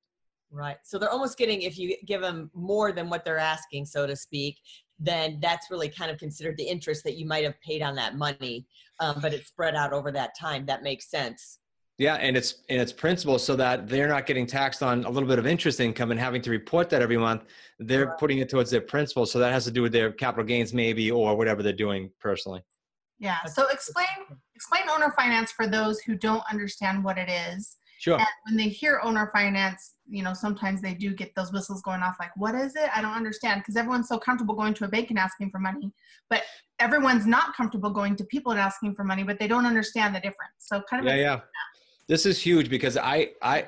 Right. 0.50 0.78
So 0.82 0.98
they're 0.98 1.10
almost 1.10 1.38
getting, 1.38 1.62
if 1.62 1.78
you 1.78 1.94
give 2.06 2.22
them 2.22 2.50
more 2.54 2.90
than 2.90 3.08
what 3.08 3.24
they're 3.24 3.38
asking, 3.38 3.84
so 3.84 4.06
to 4.06 4.16
speak, 4.16 4.58
then 4.98 5.38
that's 5.40 5.70
really 5.70 5.88
kind 5.88 6.10
of 6.10 6.18
considered 6.18 6.56
the 6.56 6.64
interest 6.64 7.04
that 7.04 7.16
you 7.16 7.26
might 7.26 7.44
have 7.44 7.60
paid 7.60 7.82
on 7.82 7.94
that 7.96 8.16
money, 8.16 8.66
um, 8.98 9.18
but 9.20 9.32
it's 9.32 9.48
spread 9.48 9.74
out 9.74 9.92
over 9.92 10.10
that 10.10 10.36
time. 10.38 10.66
That 10.66 10.82
makes 10.82 11.10
sense. 11.10 11.58
Yeah, 11.98 12.14
and 12.14 12.34
it's 12.34 12.62
and 12.70 12.80
it's 12.80 12.92
principal 12.94 13.38
so 13.38 13.54
that 13.56 13.86
they're 13.86 14.08
not 14.08 14.24
getting 14.24 14.46
taxed 14.46 14.82
on 14.82 15.04
a 15.04 15.10
little 15.10 15.28
bit 15.28 15.38
of 15.38 15.46
interest 15.46 15.80
income 15.80 16.10
and 16.10 16.18
having 16.18 16.40
to 16.42 16.50
report 16.50 16.88
that 16.90 17.02
every 17.02 17.18
month. 17.18 17.42
They're 17.78 18.06
Right. 18.06 18.18
putting 18.18 18.38
it 18.38 18.48
towards 18.48 18.70
their 18.70 18.80
principal, 18.80 19.26
so 19.26 19.38
that 19.38 19.52
has 19.52 19.66
to 19.66 19.70
do 19.70 19.82
with 19.82 19.92
their 19.92 20.10
capital 20.10 20.44
gains 20.44 20.72
maybe 20.72 21.10
or 21.10 21.36
whatever 21.36 21.62
they're 21.62 21.74
doing 21.74 22.10
personally. 22.18 22.62
Yeah. 23.20 23.44
So 23.44 23.68
explain 23.68 24.06
explain 24.54 24.82
owner 24.90 25.12
finance 25.16 25.52
for 25.52 25.66
those 25.66 26.00
who 26.00 26.16
don't 26.16 26.42
understand 26.50 27.04
what 27.04 27.18
it 27.18 27.28
is. 27.28 27.76
Sure. 28.00 28.18
And 28.18 28.26
when 28.46 28.56
they 28.56 28.70
hear 28.70 28.98
owner 29.04 29.30
finance, 29.30 29.92
you 30.08 30.22
know, 30.22 30.32
sometimes 30.32 30.80
they 30.80 30.94
do 30.94 31.14
get 31.14 31.34
those 31.34 31.52
whistles 31.52 31.82
going 31.82 32.00
off 32.00 32.16
like, 32.18 32.30
what 32.34 32.54
is 32.54 32.74
it? 32.74 32.88
I 32.96 33.02
don't 33.02 33.12
understand. 33.12 33.60
Because 33.60 33.76
everyone's 33.76 34.08
so 34.08 34.18
comfortable 34.18 34.54
going 34.54 34.72
to 34.74 34.86
a 34.86 34.88
bank 34.88 35.10
and 35.10 35.18
asking 35.18 35.50
for 35.50 35.58
money. 35.58 35.92
But 36.30 36.44
everyone's 36.78 37.26
not 37.26 37.54
comfortable 37.54 37.90
going 37.90 38.16
to 38.16 38.24
people 38.24 38.52
and 38.52 38.60
asking 38.60 38.94
for 38.94 39.04
money, 39.04 39.22
but 39.22 39.38
they 39.38 39.46
don't 39.46 39.66
understand 39.66 40.14
the 40.14 40.20
difference. 40.20 40.54
So 40.58 40.82
kind 40.88 41.06
of 41.06 41.14
Yeah, 41.14 41.20
yeah. 41.20 41.40
This 42.08 42.24
is 42.24 42.40
huge 42.40 42.70
because 42.70 42.96
I 42.96 43.32
I 43.42 43.66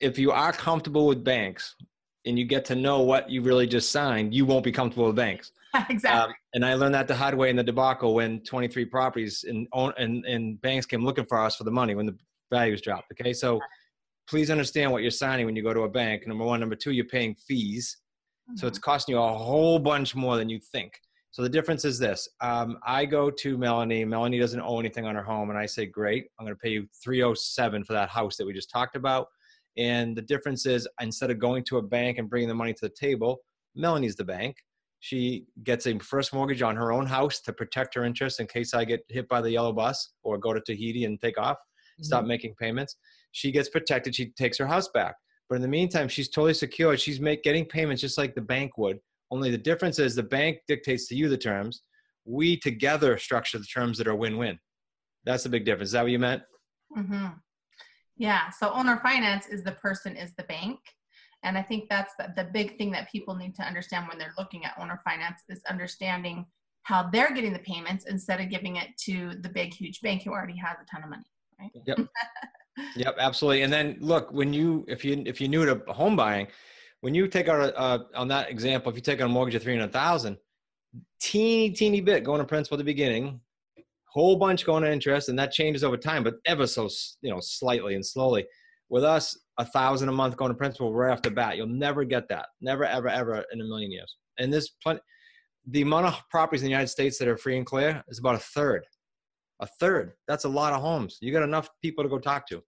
if 0.00 0.18
you 0.18 0.32
are 0.32 0.52
comfortable 0.52 1.06
with 1.06 1.22
banks 1.22 1.74
and 2.24 2.38
you 2.38 2.46
get 2.46 2.64
to 2.66 2.74
know 2.74 3.02
what 3.02 3.28
you 3.30 3.42
really 3.42 3.66
just 3.66 3.90
signed, 3.92 4.34
you 4.34 4.46
won't 4.46 4.64
be 4.64 4.72
comfortable 4.72 5.06
with 5.06 5.16
banks. 5.16 5.52
exactly. 5.90 6.30
Um, 6.30 6.34
and 6.54 6.64
I 6.64 6.74
learned 6.74 6.94
that 6.94 7.08
the 7.08 7.14
hard 7.14 7.34
way 7.34 7.50
in 7.50 7.56
the 7.56 7.62
debacle 7.62 8.14
when 8.14 8.40
23 8.40 8.84
properties 8.86 9.44
and, 9.46 9.66
and, 9.74 10.24
and 10.24 10.60
banks 10.60 10.86
came 10.86 11.04
looking 11.04 11.26
for 11.26 11.38
us 11.38 11.56
for 11.56 11.64
the 11.64 11.70
money 11.70 11.94
when 11.94 12.06
the 12.06 12.16
values 12.50 12.80
dropped. 12.80 13.12
Okay. 13.12 13.32
So 13.32 13.60
please 14.28 14.50
understand 14.50 14.90
what 14.90 15.02
you're 15.02 15.10
signing 15.10 15.46
when 15.46 15.56
you 15.56 15.62
go 15.62 15.74
to 15.74 15.82
a 15.82 15.88
bank. 15.88 16.26
Number 16.26 16.44
one. 16.44 16.60
Number 16.60 16.76
two, 16.76 16.92
you're 16.92 17.04
paying 17.04 17.34
fees. 17.34 17.98
So 18.54 18.68
it's 18.68 18.78
costing 18.78 19.16
you 19.16 19.20
a 19.20 19.32
whole 19.32 19.78
bunch 19.78 20.14
more 20.14 20.36
than 20.36 20.48
you 20.48 20.60
think. 20.60 21.00
So 21.32 21.42
the 21.42 21.48
difference 21.48 21.84
is 21.84 21.98
this. 21.98 22.28
Um, 22.40 22.78
I 22.86 23.04
go 23.04 23.28
to 23.28 23.58
Melanie. 23.58 24.04
Melanie 24.04 24.38
doesn't 24.38 24.60
owe 24.60 24.78
anything 24.78 25.04
on 25.04 25.16
her 25.16 25.22
home. 25.22 25.50
And 25.50 25.58
I 25.58 25.66
say, 25.66 25.84
great, 25.84 26.26
I'm 26.38 26.46
going 26.46 26.56
to 26.56 26.60
pay 26.60 26.70
you 26.70 26.86
307 27.02 27.84
for 27.84 27.92
that 27.92 28.08
house 28.08 28.36
that 28.36 28.46
we 28.46 28.52
just 28.52 28.70
talked 28.70 28.96
about. 28.96 29.26
And 29.76 30.16
the 30.16 30.22
difference 30.22 30.64
is 30.64 30.88
instead 31.00 31.30
of 31.30 31.38
going 31.38 31.64
to 31.64 31.78
a 31.78 31.82
bank 31.82 32.18
and 32.18 32.30
bringing 32.30 32.48
the 32.48 32.54
money 32.54 32.72
to 32.72 32.80
the 32.82 32.94
table, 32.98 33.40
Melanie's 33.74 34.16
the 34.16 34.24
bank. 34.24 34.56
She 35.06 35.46
gets 35.62 35.86
a 35.86 35.96
first 36.00 36.34
mortgage 36.34 36.62
on 36.62 36.74
her 36.74 36.90
own 36.90 37.06
house 37.06 37.38
to 37.42 37.52
protect 37.52 37.94
her 37.94 38.02
interest 38.02 38.40
in 38.40 38.48
case 38.48 38.74
I 38.74 38.84
get 38.84 39.04
hit 39.08 39.28
by 39.28 39.40
the 39.40 39.52
yellow 39.52 39.72
bus 39.72 40.14
or 40.24 40.36
go 40.36 40.52
to 40.52 40.60
Tahiti 40.60 41.04
and 41.04 41.20
take 41.20 41.38
off, 41.38 41.58
stop 42.00 42.24
making 42.24 42.56
payments. 42.58 42.96
She 43.30 43.52
gets 43.52 43.68
protected. 43.68 44.16
She 44.16 44.30
takes 44.30 44.58
her 44.58 44.66
house 44.66 44.88
back. 44.88 45.14
But 45.48 45.54
in 45.54 45.62
the 45.62 45.68
meantime, 45.68 46.08
she's 46.08 46.28
totally 46.28 46.54
secure. 46.54 46.96
She's 46.96 47.20
make, 47.20 47.44
getting 47.44 47.66
payments 47.66 48.02
just 48.02 48.18
like 48.18 48.34
the 48.34 48.40
bank 48.40 48.78
would. 48.78 48.98
Only 49.30 49.52
the 49.52 49.58
difference 49.58 50.00
is 50.00 50.16
the 50.16 50.24
bank 50.24 50.58
dictates 50.66 51.06
to 51.06 51.14
you 51.14 51.28
the 51.28 51.38
terms. 51.38 51.82
We 52.24 52.56
together 52.56 53.16
structure 53.16 53.58
the 53.60 53.64
terms 53.64 53.98
that 53.98 54.08
are 54.08 54.16
win-win. 54.16 54.58
That's 55.24 55.44
the 55.44 55.50
big 55.50 55.64
difference. 55.64 55.90
Is 55.90 55.92
that 55.92 56.02
what 56.02 56.10
you 56.10 56.18
meant? 56.18 56.42
Mm-hmm. 56.98 57.26
Yeah. 58.16 58.50
So 58.50 58.72
owner 58.72 58.98
finance 59.04 59.46
is 59.46 59.62
the 59.62 59.70
person 59.70 60.16
is 60.16 60.32
the 60.36 60.42
bank. 60.42 60.80
And 61.46 61.56
I 61.56 61.62
think 61.62 61.88
that's 61.88 62.12
the, 62.18 62.32
the 62.36 62.44
big 62.44 62.76
thing 62.76 62.90
that 62.90 63.10
people 63.10 63.36
need 63.36 63.54
to 63.54 63.62
understand 63.62 64.08
when 64.08 64.18
they're 64.18 64.34
looking 64.36 64.64
at 64.64 64.74
owner 64.78 65.00
finance 65.04 65.42
is 65.48 65.62
understanding 65.70 66.44
how 66.82 67.08
they're 67.10 67.32
getting 67.32 67.52
the 67.52 67.60
payments 67.60 68.04
instead 68.06 68.40
of 68.40 68.50
giving 68.50 68.76
it 68.76 68.88
to 69.04 69.32
the 69.40 69.48
big, 69.48 69.72
huge 69.72 70.00
bank 70.00 70.22
who 70.22 70.32
already 70.32 70.56
has 70.56 70.76
a 70.82 70.84
ton 70.90 71.04
of 71.04 71.10
money. 71.10 71.24
Right. 71.58 71.70
Yep. 71.86 71.98
Yep, 72.94 73.16
absolutely. 73.18 73.62
And 73.62 73.72
then 73.72 73.96
look, 74.00 74.30
when 74.32 74.52
you 74.52 74.84
if 74.86 75.02
you 75.02 75.22
if 75.24 75.40
you're 75.40 75.48
new 75.48 75.64
to 75.64 75.80
home 75.94 76.14
buying, 76.14 76.46
when 77.00 77.14
you 77.14 77.26
take 77.26 77.48
out 77.48 77.58
a, 77.58 77.74
uh, 77.74 77.98
on 78.14 78.28
that 78.28 78.50
example, 78.50 78.90
if 78.90 78.96
you 78.96 79.00
take 79.00 79.18
out 79.22 79.24
a 79.24 79.32
mortgage 79.32 79.54
of 79.54 79.62
three 79.62 79.74
hundred 79.74 79.94
thousand, 79.94 80.36
teeny 81.18 81.70
teeny 81.70 82.02
bit 82.02 82.22
going 82.22 82.38
to 82.38 82.44
principal 82.44 82.76
at 82.76 82.80
the 82.80 82.84
beginning, 82.84 83.40
whole 84.12 84.36
bunch 84.36 84.66
going 84.66 84.82
to 84.82 84.92
interest, 84.92 85.30
and 85.30 85.38
that 85.38 85.52
changes 85.52 85.82
over 85.82 85.96
time, 85.96 86.22
but 86.22 86.34
ever 86.44 86.66
so 86.66 86.86
you 87.22 87.30
know 87.30 87.40
slightly 87.40 87.94
and 87.94 88.04
slowly. 88.04 88.44
With 88.88 89.04
us, 89.04 89.36
a 89.58 89.64
thousand 89.64 90.08
a 90.08 90.12
month 90.12 90.36
going 90.36 90.50
to 90.50 90.56
principal 90.56 90.92
right 90.94 91.12
off 91.12 91.22
the 91.22 91.30
bat, 91.30 91.56
you'll 91.56 91.66
never 91.66 92.04
get 92.04 92.28
that. 92.28 92.46
Never, 92.60 92.84
ever, 92.84 93.08
ever 93.08 93.44
in 93.52 93.60
a 93.60 93.64
million 93.64 93.90
years. 93.90 94.16
And 94.38 94.52
this 94.52 94.70
plenty. 94.82 95.00
The 95.68 95.82
amount 95.82 96.06
of 96.06 96.20
properties 96.30 96.62
in 96.62 96.66
the 96.66 96.70
United 96.70 96.88
States 96.88 97.18
that 97.18 97.26
are 97.26 97.36
free 97.36 97.56
and 97.56 97.66
clear 97.66 98.02
is 98.08 98.20
about 98.20 98.36
a 98.36 98.38
third. 98.38 98.84
A 99.60 99.66
third. 99.80 100.12
That's 100.28 100.44
a 100.44 100.48
lot 100.48 100.72
of 100.72 100.80
homes. 100.80 101.18
You 101.20 101.32
got 101.32 101.42
enough 101.42 101.68
people 101.82 102.04
to 102.04 102.10
go 102.10 102.18
talk 102.18 102.46
to. 102.48 102.62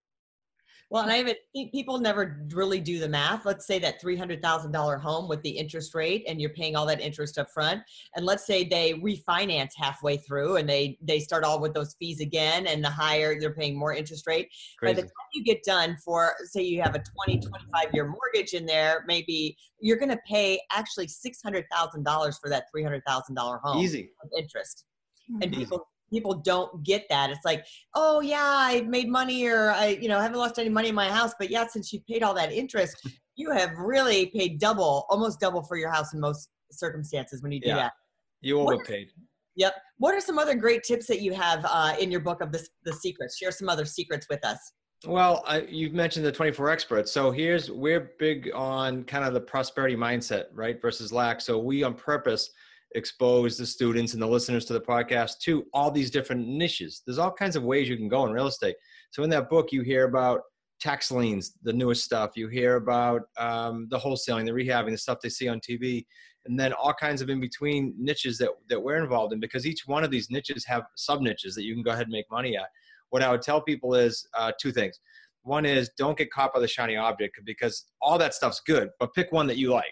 Well, 0.90 1.02
and 1.02 1.12
I 1.12 1.16
have 1.16 1.28
it, 1.28 1.40
people 1.70 1.98
never 1.98 2.46
really 2.54 2.80
do 2.80 2.98
the 2.98 3.08
math. 3.08 3.44
Let's 3.44 3.66
say 3.66 3.78
that 3.80 4.00
$300,000 4.02 5.00
home 5.00 5.28
with 5.28 5.42
the 5.42 5.50
interest 5.50 5.94
rate 5.94 6.24
and 6.26 6.40
you're 6.40 6.54
paying 6.54 6.76
all 6.76 6.86
that 6.86 7.00
interest 7.00 7.36
up 7.36 7.50
front. 7.50 7.82
And 8.16 8.24
let's 8.24 8.46
say 8.46 8.64
they 8.64 8.94
refinance 8.94 9.72
halfway 9.76 10.16
through 10.16 10.56
and 10.56 10.66
they, 10.66 10.96
they 11.02 11.20
start 11.20 11.44
all 11.44 11.60
with 11.60 11.74
those 11.74 11.94
fees 11.98 12.20
again 12.20 12.66
and 12.66 12.82
the 12.82 12.88
higher 12.88 13.38
they're 13.38 13.52
paying 13.52 13.78
more 13.78 13.92
interest 13.92 14.26
rate. 14.26 14.48
Crazy. 14.78 14.94
By 14.94 15.00
the 15.02 15.06
time 15.06 15.28
you 15.34 15.44
get 15.44 15.62
done 15.62 15.96
for, 16.02 16.34
say 16.44 16.62
you 16.62 16.80
have 16.80 16.94
a 16.94 17.02
20, 17.26 17.40
25 17.40 17.84
year 17.92 18.06
mortgage 18.06 18.54
in 18.54 18.64
there, 18.64 19.04
maybe 19.06 19.58
you're 19.80 19.98
going 19.98 20.10
to 20.10 20.20
pay 20.26 20.58
actually 20.72 21.06
$600,000 21.06 22.40
for 22.40 22.48
that 22.48 22.64
$300,000 22.74 23.60
home. 23.60 23.78
Easy. 23.78 24.10
interest. 24.38 24.84
Hmm. 25.30 25.42
And 25.42 25.52
people 25.52 25.86
people 26.10 26.34
don't 26.34 26.82
get 26.82 27.04
that. 27.10 27.30
It's 27.30 27.44
like, 27.44 27.64
oh 27.94 28.20
yeah, 28.20 28.42
I 28.42 28.82
made 28.82 29.08
money 29.08 29.46
or 29.46 29.70
I, 29.70 29.98
you 30.00 30.08
know, 30.08 30.20
haven't 30.20 30.38
lost 30.38 30.58
any 30.58 30.68
money 30.68 30.88
in 30.88 30.94
my 30.94 31.10
house. 31.10 31.32
But 31.38 31.50
yeah, 31.50 31.66
since 31.66 31.92
you 31.92 32.00
paid 32.08 32.22
all 32.22 32.34
that 32.34 32.52
interest, 32.52 32.96
you 33.36 33.50
have 33.50 33.70
really 33.78 34.26
paid 34.26 34.58
double, 34.58 35.06
almost 35.08 35.40
double 35.40 35.62
for 35.62 35.76
your 35.76 35.90
house 35.90 36.12
in 36.12 36.20
most 36.20 36.48
circumstances 36.70 37.42
when 37.42 37.52
you 37.52 37.60
do 37.60 37.68
yeah. 37.68 37.76
that. 37.76 37.92
You 38.40 38.60
overpaid. 38.60 39.08
What, 39.14 39.26
yep. 39.56 39.74
What 39.98 40.14
are 40.14 40.20
some 40.20 40.38
other 40.38 40.54
great 40.54 40.82
tips 40.82 41.06
that 41.06 41.20
you 41.20 41.32
have 41.32 41.64
uh, 41.68 41.94
in 41.98 42.10
your 42.10 42.20
book 42.20 42.40
of 42.40 42.52
the, 42.52 42.64
the 42.84 42.92
secrets? 42.92 43.36
Share 43.36 43.50
some 43.50 43.68
other 43.68 43.84
secrets 43.84 44.26
with 44.28 44.44
us. 44.44 44.58
Well, 45.06 45.44
I, 45.46 45.60
you've 45.62 45.92
mentioned 45.92 46.26
the 46.26 46.32
24 46.32 46.70
experts. 46.70 47.12
So 47.12 47.30
here's, 47.30 47.70
we're 47.70 48.12
big 48.18 48.50
on 48.52 49.04
kind 49.04 49.24
of 49.24 49.32
the 49.32 49.40
prosperity 49.40 49.94
mindset, 49.94 50.46
right? 50.52 50.80
Versus 50.82 51.12
lack. 51.12 51.40
So 51.40 51.58
we 51.58 51.84
on 51.84 51.94
purpose 51.94 52.50
expose 52.94 53.56
the 53.56 53.66
students 53.66 54.14
and 54.14 54.22
the 54.22 54.26
listeners 54.26 54.64
to 54.66 54.72
the 54.72 54.80
podcast 54.80 55.38
to 55.40 55.64
all 55.74 55.90
these 55.90 56.10
different 56.10 56.46
niches. 56.46 57.02
There's 57.06 57.18
all 57.18 57.32
kinds 57.32 57.56
of 57.56 57.62
ways 57.62 57.88
you 57.88 57.96
can 57.96 58.08
go 58.08 58.24
in 58.26 58.32
real 58.32 58.46
estate. 58.46 58.76
So 59.10 59.22
in 59.22 59.30
that 59.30 59.50
book, 59.50 59.72
you 59.72 59.82
hear 59.82 60.04
about 60.04 60.40
tax 60.80 61.10
liens, 61.10 61.54
the 61.62 61.72
newest 61.72 62.04
stuff. 62.04 62.30
You 62.36 62.48
hear 62.48 62.76
about 62.76 63.22
um, 63.36 63.88
the 63.90 63.98
wholesaling, 63.98 64.46
the 64.46 64.52
rehabbing, 64.52 64.90
the 64.90 64.98
stuff 64.98 65.18
they 65.22 65.28
see 65.28 65.48
on 65.48 65.60
TV, 65.60 66.06
and 66.46 66.58
then 66.58 66.72
all 66.72 66.94
kinds 66.94 67.20
of 67.20 67.28
in 67.28 67.40
between 67.40 67.94
niches 67.98 68.38
that 68.38 68.50
that 68.68 68.80
we're 68.80 69.02
involved 69.02 69.32
in. 69.32 69.40
Because 69.40 69.66
each 69.66 69.82
one 69.86 70.04
of 70.04 70.10
these 70.10 70.30
niches 70.30 70.64
have 70.66 70.84
sub 70.96 71.20
niches 71.20 71.54
that 71.54 71.64
you 71.64 71.74
can 71.74 71.82
go 71.82 71.90
ahead 71.90 72.04
and 72.04 72.12
make 72.12 72.30
money 72.30 72.56
at. 72.56 72.68
What 73.10 73.22
I 73.22 73.30
would 73.30 73.42
tell 73.42 73.60
people 73.60 73.94
is 73.94 74.26
uh, 74.36 74.52
two 74.60 74.72
things. 74.72 75.00
One 75.42 75.64
is 75.64 75.90
don't 75.96 76.16
get 76.16 76.30
caught 76.30 76.52
by 76.52 76.60
the 76.60 76.68
shiny 76.68 76.96
object 76.96 77.40
because 77.44 77.86
all 78.02 78.18
that 78.18 78.34
stuff's 78.34 78.60
good, 78.60 78.90
but 79.00 79.14
pick 79.14 79.32
one 79.32 79.46
that 79.46 79.56
you 79.56 79.70
like 79.72 79.84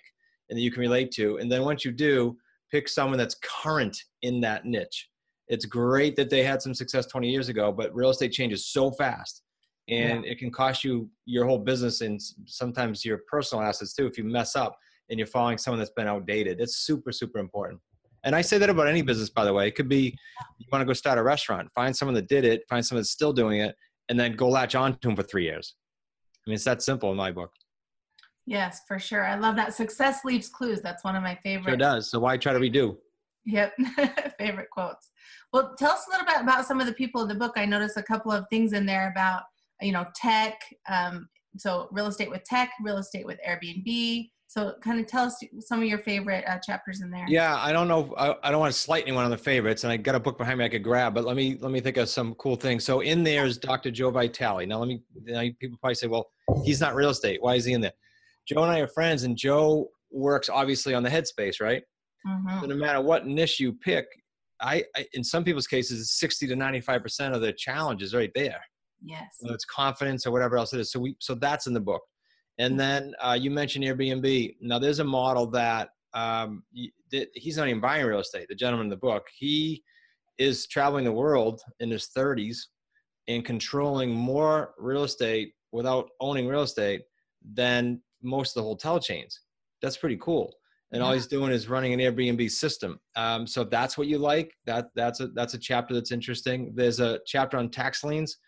and 0.50 0.56
that 0.56 0.62
you 0.62 0.70
can 0.70 0.80
relate 0.80 1.10
to. 1.12 1.38
And 1.38 1.50
then 1.50 1.62
once 1.62 1.84
you 1.84 1.92
do, 1.92 2.36
pick 2.70 2.88
someone 2.88 3.18
that's 3.18 3.36
current 3.42 3.96
in 4.22 4.40
that 4.40 4.64
niche. 4.64 5.08
It's 5.48 5.64
great 5.64 6.16
that 6.16 6.30
they 6.30 6.42
had 6.42 6.60
some 6.60 6.74
success 6.74 7.06
20 7.06 7.30
years 7.30 7.48
ago, 7.48 7.72
but 7.72 7.94
real 7.94 8.10
estate 8.10 8.32
changes 8.32 8.66
so 8.66 8.90
fast 8.90 9.42
and 9.88 10.24
yeah. 10.24 10.32
it 10.32 10.38
can 10.38 10.50
cost 10.50 10.82
you 10.82 11.08
your 11.26 11.44
whole 11.44 11.58
business 11.58 12.00
and 12.00 12.20
sometimes 12.46 13.04
your 13.04 13.20
personal 13.30 13.62
assets 13.62 13.94
too 13.94 14.06
if 14.06 14.18
you 14.18 14.24
mess 14.24 14.56
up 14.56 14.76
and 15.08 15.18
you're 15.18 15.26
following 15.26 15.56
someone 15.56 15.78
that's 15.78 15.92
been 15.92 16.08
outdated. 16.08 16.60
It's 16.60 16.78
super, 16.78 17.12
super 17.12 17.38
important. 17.38 17.80
And 18.24 18.34
I 18.34 18.40
say 18.40 18.58
that 18.58 18.68
about 18.68 18.88
any 18.88 19.02
business, 19.02 19.30
by 19.30 19.44
the 19.44 19.52
way. 19.52 19.68
It 19.68 19.76
could 19.76 19.88
be 19.88 20.16
you 20.58 20.66
want 20.72 20.82
to 20.82 20.86
go 20.86 20.92
start 20.92 21.18
a 21.18 21.22
restaurant, 21.22 21.68
find 21.76 21.96
someone 21.96 22.14
that 22.14 22.28
did 22.28 22.44
it, 22.44 22.62
find 22.68 22.84
someone 22.84 23.02
that's 23.02 23.10
still 23.10 23.32
doing 23.32 23.60
it, 23.60 23.76
and 24.08 24.18
then 24.18 24.32
go 24.32 24.48
latch 24.48 24.74
on 24.74 24.94
to 24.94 25.08
them 25.08 25.14
for 25.14 25.22
three 25.22 25.44
years. 25.44 25.76
I 26.44 26.50
mean, 26.50 26.56
it's 26.56 26.64
that 26.64 26.82
simple 26.82 27.10
in 27.12 27.16
my 27.16 27.30
book. 27.30 27.52
Yes, 28.46 28.82
for 28.86 28.98
sure. 28.98 29.26
I 29.26 29.34
love 29.34 29.56
that. 29.56 29.74
Success 29.74 30.24
leaves 30.24 30.48
clues. 30.48 30.80
That's 30.80 31.02
one 31.02 31.16
of 31.16 31.22
my 31.22 31.34
favorite. 31.42 31.72
Sure 31.72 31.76
does. 31.76 32.10
So 32.10 32.20
why 32.20 32.36
try 32.36 32.52
to 32.52 32.60
redo? 32.60 32.96
Yep. 33.44 33.74
favorite 34.38 34.70
quotes. 34.70 35.10
Well, 35.52 35.74
tell 35.78 35.92
us 35.92 36.04
a 36.06 36.10
little 36.10 36.26
bit 36.26 36.40
about 36.40 36.66
some 36.66 36.80
of 36.80 36.86
the 36.86 36.92
people 36.92 37.22
in 37.22 37.28
the 37.28 37.34
book. 37.34 37.54
I 37.56 37.64
noticed 37.64 37.96
a 37.96 38.02
couple 38.02 38.30
of 38.30 38.44
things 38.48 38.72
in 38.72 38.86
there 38.86 39.10
about, 39.10 39.42
you 39.80 39.92
know, 39.92 40.06
tech. 40.14 40.60
Um, 40.88 41.28
so 41.56 41.88
real 41.90 42.06
estate 42.06 42.30
with 42.30 42.44
tech, 42.44 42.70
real 42.82 42.98
estate 42.98 43.26
with 43.26 43.38
Airbnb. 43.46 44.30
So 44.48 44.74
kind 44.80 45.00
of 45.00 45.06
tell 45.06 45.24
us 45.24 45.42
some 45.60 45.80
of 45.80 45.86
your 45.86 45.98
favorite 45.98 46.44
uh, 46.46 46.58
chapters 46.58 47.00
in 47.00 47.10
there. 47.10 47.26
Yeah, 47.28 47.56
I 47.56 47.72
don't 47.72 47.88
know. 47.88 48.14
I, 48.16 48.36
I 48.44 48.50
don't 48.50 48.60
want 48.60 48.72
to 48.72 48.78
slight 48.78 49.02
anyone 49.02 49.24
on 49.24 49.30
the 49.30 49.36
favorites, 49.36 49.82
and 49.82 49.92
I 49.92 49.96
got 49.96 50.14
a 50.14 50.20
book 50.20 50.38
behind 50.38 50.58
me 50.58 50.64
I 50.64 50.68
could 50.68 50.84
grab. 50.84 51.14
But 51.14 51.24
let 51.24 51.36
me 51.36 51.58
let 51.60 51.72
me 51.72 51.80
think 51.80 51.96
of 51.96 52.08
some 52.08 52.34
cool 52.36 52.54
things. 52.54 52.84
So 52.84 53.00
in 53.00 53.24
there 53.24 53.44
is 53.44 53.58
Dr. 53.58 53.90
Joe 53.90 54.10
Vitale. 54.10 54.64
Now 54.64 54.78
let 54.78 54.86
me. 54.86 55.02
You 55.24 55.32
know, 55.32 55.50
people 55.60 55.78
probably 55.78 55.96
say, 55.96 56.06
well, 56.06 56.30
he's 56.64 56.80
not 56.80 56.94
real 56.94 57.10
estate. 57.10 57.42
Why 57.42 57.56
is 57.56 57.64
he 57.64 57.72
in 57.72 57.80
there? 57.80 57.92
Joe 58.48 58.62
and 58.62 58.72
I 58.72 58.80
are 58.80 58.88
friends, 58.88 59.24
and 59.24 59.36
Joe 59.36 59.88
works 60.10 60.48
obviously 60.48 60.94
on 60.94 61.02
the 61.02 61.10
headspace, 61.10 61.60
right? 61.60 61.82
Mm-hmm. 62.26 62.60
So 62.60 62.66
no 62.66 62.74
matter 62.74 63.00
what 63.00 63.26
niche 63.26 63.60
you 63.60 63.72
pick, 63.72 64.06
I, 64.60 64.84
I, 64.96 65.06
in 65.12 65.22
some 65.22 65.44
people's 65.44 65.66
cases, 65.66 66.12
60 66.18 66.46
to 66.48 66.56
95 66.56 67.02
percent 67.02 67.34
of 67.34 67.40
the 67.40 67.52
challenge 67.52 68.02
is 68.02 68.14
right 68.14 68.30
there. 68.34 68.60
Yes. 69.02 69.36
Whether 69.40 69.54
it's 69.54 69.64
confidence 69.64 70.26
or 70.26 70.32
whatever 70.32 70.56
else 70.56 70.72
it 70.72 70.80
is. 70.80 70.90
So 70.90 71.00
we 71.00 71.16
so 71.20 71.34
that's 71.34 71.66
in 71.66 71.74
the 71.74 71.80
book. 71.80 72.02
And 72.58 72.72
mm-hmm. 72.72 72.78
then 72.78 73.14
uh, 73.20 73.38
you 73.38 73.50
mentioned 73.50 73.84
Airbnb. 73.84 74.56
Now 74.60 74.78
there's 74.78 75.00
a 75.00 75.04
model 75.04 75.46
that 75.50 75.90
um, 76.14 76.62
he's 77.34 77.56
not 77.58 77.68
even 77.68 77.80
buying 77.80 78.06
real 78.06 78.20
estate. 78.20 78.46
The 78.48 78.54
gentleman 78.54 78.86
in 78.86 78.90
the 78.90 78.96
book, 78.96 79.24
he 79.36 79.82
is 80.38 80.66
traveling 80.66 81.04
the 81.04 81.12
world 81.12 81.60
in 81.80 81.90
his 81.90 82.08
30s 82.16 82.56
and 83.28 83.44
controlling 83.44 84.10
more 84.10 84.74
real 84.78 85.04
estate 85.04 85.52
without 85.72 86.08
owning 86.20 86.46
real 86.46 86.62
estate 86.62 87.02
than 87.54 88.00
most 88.22 88.56
of 88.56 88.62
the 88.62 88.68
hotel 88.68 88.98
chains. 88.98 89.40
That's 89.82 89.96
pretty 89.96 90.18
cool. 90.20 90.54
And 90.92 91.00
yeah. 91.00 91.06
all 91.06 91.12
he's 91.12 91.26
doing 91.26 91.50
is 91.52 91.68
running 91.68 91.92
an 91.92 92.00
Airbnb 92.00 92.50
system. 92.50 93.00
Um, 93.16 93.46
so 93.46 93.62
if 93.62 93.70
that's 93.70 93.98
what 93.98 94.06
you 94.06 94.18
like, 94.18 94.52
that 94.66 94.86
that's 94.94 95.20
a 95.20 95.28
that's 95.28 95.54
a 95.54 95.58
chapter 95.58 95.94
that's 95.94 96.12
interesting. 96.12 96.72
There's 96.74 97.00
a 97.00 97.18
chapter 97.26 97.56
on 97.56 97.70
tax 97.70 98.04
liens. 98.04 98.38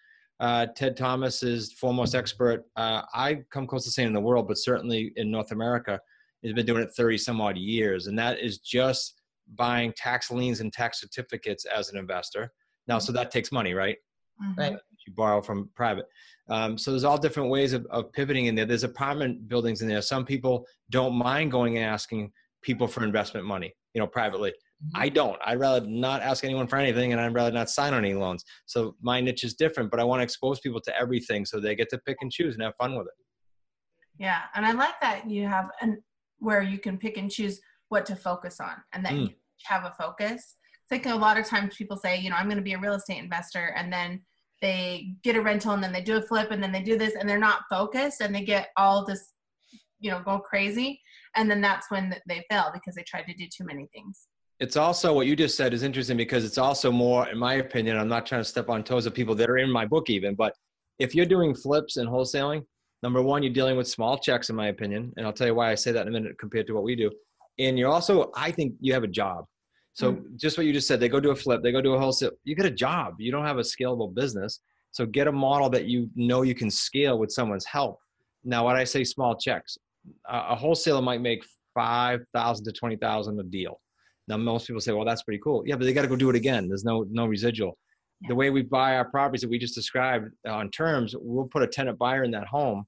Uh, 0.41 0.67
Ted 0.77 0.97
Thomas 0.97 1.43
is 1.43 1.73
foremost 1.73 2.15
expert. 2.15 2.65
Uh, 2.77 3.03
I 3.13 3.43
come 3.51 3.67
close 3.67 3.85
to 3.85 3.91
saying 3.91 4.07
in 4.07 4.15
the 4.15 4.21
world, 4.21 4.47
but 4.47 4.57
certainly 4.57 5.13
in 5.17 5.33
North 5.33 5.51
America, 5.51 5.99
he's 6.43 6.53
been 6.53 6.67
doing 6.67 6.83
it 6.83 6.91
30 6.97 7.19
some 7.19 7.41
odd 7.41 7.57
years, 7.57 8.07
and 8.07 8.17
that 8.19 8.39
is 8.39 8.59
just 8.59 9.21
buying 9.57 9.93
tax 9.97 10.31
liens 10.31 10.61
and 10.61 10.73
tax 10.73 11.01
certificates 11.01 11.65
as 11.65 11.91
an 11.91 11.99
investor. 11.99 12.53
Now, 12.87 13.01
so 13.01 13.11
that 13.13 13.33
takes 13.33 13.51
money, 13.51 13.75
right? 13.75 13.97
Mm-hmm. 14.43 14.61
Right. 14.61 14.77
You 15.07 15.13
borrow 15.15 15.41
from 15.41 15.71
private. 15.75 16.07
Um, 16.51 16.79
so 16.79 16.91
there's 16.91 17.05
all 17.05 17.19
different 17.19 17.51
ways 17.51 17.73
of, 17.73 17.87
of 17.91 18.13
pivoting 18.13 18.47
in 18.47 18.55
there. 18.55 18.67
There's 18.67 18.85
apartment 18.85 19.49
buildings 19.49 19.83
in 19.83 19.89
there. 19.89 20.03
Some 20.03 20.25
people 20.25 20.67
don't 20.91 21.15
mind 21.15 21.51
going 21.51 21.77
and 21.77 21.85
asking 21.85 22.33
people 22.63 22.87
for 22.87 23.05
investment 23.05 23.47
money, 23.47 23.73
you 23.95 24.01
know, 24.01 24.07
privately. 24.07 24.51
Mm-hmm. 24.51 25.03
I 25.03 25.09
don't. 25.09 25.39
I'd 25.45 25.59
rather 25.59 25.87
not 25.87 26.23
ask 26.23 26.45
anyone 26.45 26.67
for 26.67 26.77
anything 26.77 27.13
and 27.13 27.21
I'd 27.21 27.35
rather 27.35 27.51
not 27.51 27.71
sign 27.71 27.95
on 27.95 28.05
any 28.05 28.15
loans. 28.15 28.45
So 28.67 28.95
my 29.01 29.21
niche 29.21 29.45
is 29.45 29.55
different, 29.55 29.91
but 29.91 30.01
I 30.01 30.05
want 30.05 30.21
to 30.21 30.25
expose 30.25 30.61
people 30.61 30.81
to 30.83 30.99
everything 30.99 31.45
so 31.45 31.61
they 31.61 31.75
get 31.75 31.89
to 31.91 31.99
pick 31.99 32.19
and 32.21 32.31
choose 32.31 32.55
and 32.55 32.63
have 32.63 32.75
fun 32.77 32.97
with 32.97 33.07
it. 33.07 33.15
Yeah. 34.19 34.43
And 34.55 34.67
I 34.67 34.73
like 34.73 35.01
that 35.01 35.31
you 35.31 35.47
have 35.47 35.71
an 35.81 36.03
where 36.39 36.63
you 36.63 36.79
can 36.79 36.99
pick 36.99 37.17
and 37.17 37.31
choose 37.31 37.61
what 37.89 38.07
to 38.07 38.17
focus 38.17 38.61
on 38.61 38.75
and 38.93 39.05
that 39.05 39.13
mm. 39.13 39.23
you 39.23 39.31
have 39.65 39.85
a 39.85 39.95
focus. 39.99 40.57
I 40.91 40.95
think 40.95 41.07
a 41.07 41.15
lot 41.15 41.39
of 41.39 41.47
times 41.47 41.77
people 41.77 41.97
say, 41.97 42.19
you 42.19 42.31
know, 42.31 42.37
I'm 42.37 42.47
going 42.47 42.57
to 42.57 42.63
be 42.63 42.75
a 42.75 42.79
real 42.79 42.95
estate 42.95 43.23
investor 43.23 43.75
and 43.77 43.93
then 43.93 44.23
they 44.61 45.15
get 45.23 45.37
a 45.37 45.41
rental 45.41 45.73
and 45.73 45.83
then 45.83 45.93
they 45.93 46.03
do 46.03 46.17
a 46.17 46.23
flip 46.23 46.51
and 46.51 46.63
then 46.63 46.73
they 46.73 46.83
do 46.83 46.99
this 46.99 47.15
and 47.15 47.29
they're 47.29 47.39
not 47.39 47.63
focused 47.71 48.21
and 48.21 48.35
they 48.35 48.43
get 48.45 48.69
all 48.77 49.05
this 49.05 49.33
you 50.01 50.11
know 50.11 50.23
go 50.25 50.39
crazy. 50.39 51.01
And 51.37 51.51
then 51.51 51.61
that's 51.61 51.91
when 51.91 52.15
they 52.27 52.45
fail 52.51 52.71
because 52.73 52.95
they 52.95 53.03
tried 53.03 53.25
to 53.25 53.35
do 53.35 53.47
too 53.47 53.65
many 53.65 53.87
things. 53.93 54.27
It's 54.61 54.77
also 54.77 55.13
what 55.13 55.27
you 55.27 55.37
just 55.37 55.57
said 55.57 55.73
is 55.73 55.83
interesting 55.83 56.17
because 56.17 56.45
it's 56.45 56.59
also 56.59 56.91
more 56.91 57.29
in 57.29 57.39
my 57.39 57.55
opinion 57.55 57.97
i'm 57.97 58.09
not 58.09 58.27
trying 58.27 58.41
to 58.41 58.49
step 58.49 58.69
on 58.69 58.83
toes 58.83 59.07
of 59.07 59.15
people 59.15 59.37
that 59.37 59.49
are 59.49 59.59
in 59.59 59.71
my 59.71 59.87
book 59.87 60.11
even 60.11 60.35
but 60.35 60.53
if 60.99 61.15
you're 61.15 61.27
doing 61.27 61.55
flips 61.55 61.97
and 61.97 62.09
wholesaling 62.09 62.65
number 63.05 63.23
one 63.23 63.41
you're 63.45 63.53
dealing 63.53 63.77
with 63.77 63.87
small 63.87 64.19
checks 64.19 64.51
in 64.51 64.57
my 64.57 64.67
opinion 64.67 65.13
and 65.17 65.25
i'll 65.25 65.33
tell 65.33 65.47
you 65.47 65.55
why 65.55 65.71
i 65.71 65.77
say 65.77 65.93
that 65.93 66.03
in 66.03 66.09
a 66.09 66.11
minute 66.11 66.37
compared 66.41 66.67
to 66.67 66.73
what 66.73 66.83
we 66.83 66.97
do. 66.97 67.09
And 67.61 67.79
you're 67.79 67.91
also 67.91 68.33
i 68.35 68.51
think 68.51 68.75
you 68.81 68.93
have 68.95 69.05
a 69.05 69.09
job 69.23 69.45
so 69.99 70.13
mm. 70.13 70.37
just 70.37 70.57
what 70.57 70.65
you 70.65 70.73
just 70.73 70.87
said, 70.87 71.01
they 71.01 71.09
go 71.09 71.19
do 71.19 71.33
a 71.33 71.35
flip, 71.35 71.61
they 71.61 71.73
go 71.73 71.83
do 71.83 71.95
a 71.95 71.99
wholesale. 71.99 72.31
You 72.45 72.55
get 72.55 72.67
a 72.67 72.71
job. 72.71 73.17
You 73.19 73.33
don't 73.33 73.45
have 73.45 73.59
a 73.59 73.63
scalable 73.63 74.15
business. 74.15 74.61
So 74.93 75.05
get 75.05 75.27
a 75.27 75.33
model 75.33 75.69
that 75.71 75.87
you 75.87 76.09
know 76.15 76.43
you 76.43 76.55
can 76.55 76.71
scale 76.71 77.19
with 77.19 77.33
someone's 77.33 77.65
help. 77.65 77.99
Now, 78.45 78.65
when 78.67 78.77
I 78.77 78.85
say 78.85 79.03
small 79.03 79.37
checks, 79.37 79.77
a 80.29 80.55
wholesaler 80.55 81.03
might 81.03 81.21
make 81.21 81.45
five 81.75 82.21
thousand 82.33 82.65
to 82.67 82.73
twenty 82.73 82.95
thousand 82.95 83.41
a 83.41 83.43
deal. 83.43 83.81
Now, 84.29 84.37
most 84.37 84.69
people 84.69 84.81
say, 84.81 84.93
"Well, 84.93 85.05
that's 85.05 85.25
pretty 85.25 85.41
cool." 85.43 85.65
Yeah, 85.67 85.75
but 85.75 85.85
they 85.85 85.93
got 85.93 86.03
to 86.03 86.09
go 86.09 86.17
do 86.17 86.31
it 86.31 86.37
again. 86.37 86.69
There's 86.69 86.85
no 86.85 87.05
no 87.11 87.27
residual. 87.27 87.77
Yeah. 88.21 88.29
The 88.29 88.37
way 88.37 88.51
we 88.51 88.63
buy 88.63 88.95
our 88.95 89.05
properties 89.05 89.41
that 89.41 89.51
we 89.51 89.59
just 89.59 89.75
described 89.75 90.31
on 90.47 90.71
terms, 90.71 91.17
we'll 91.19 91.49
put 91.49 91.65
a 91.65 91.67
tenant 91.67 91.99
buyer 91.99 92.23
in 92.23 92.31
that 92.31 92.47
home 92.47 92.85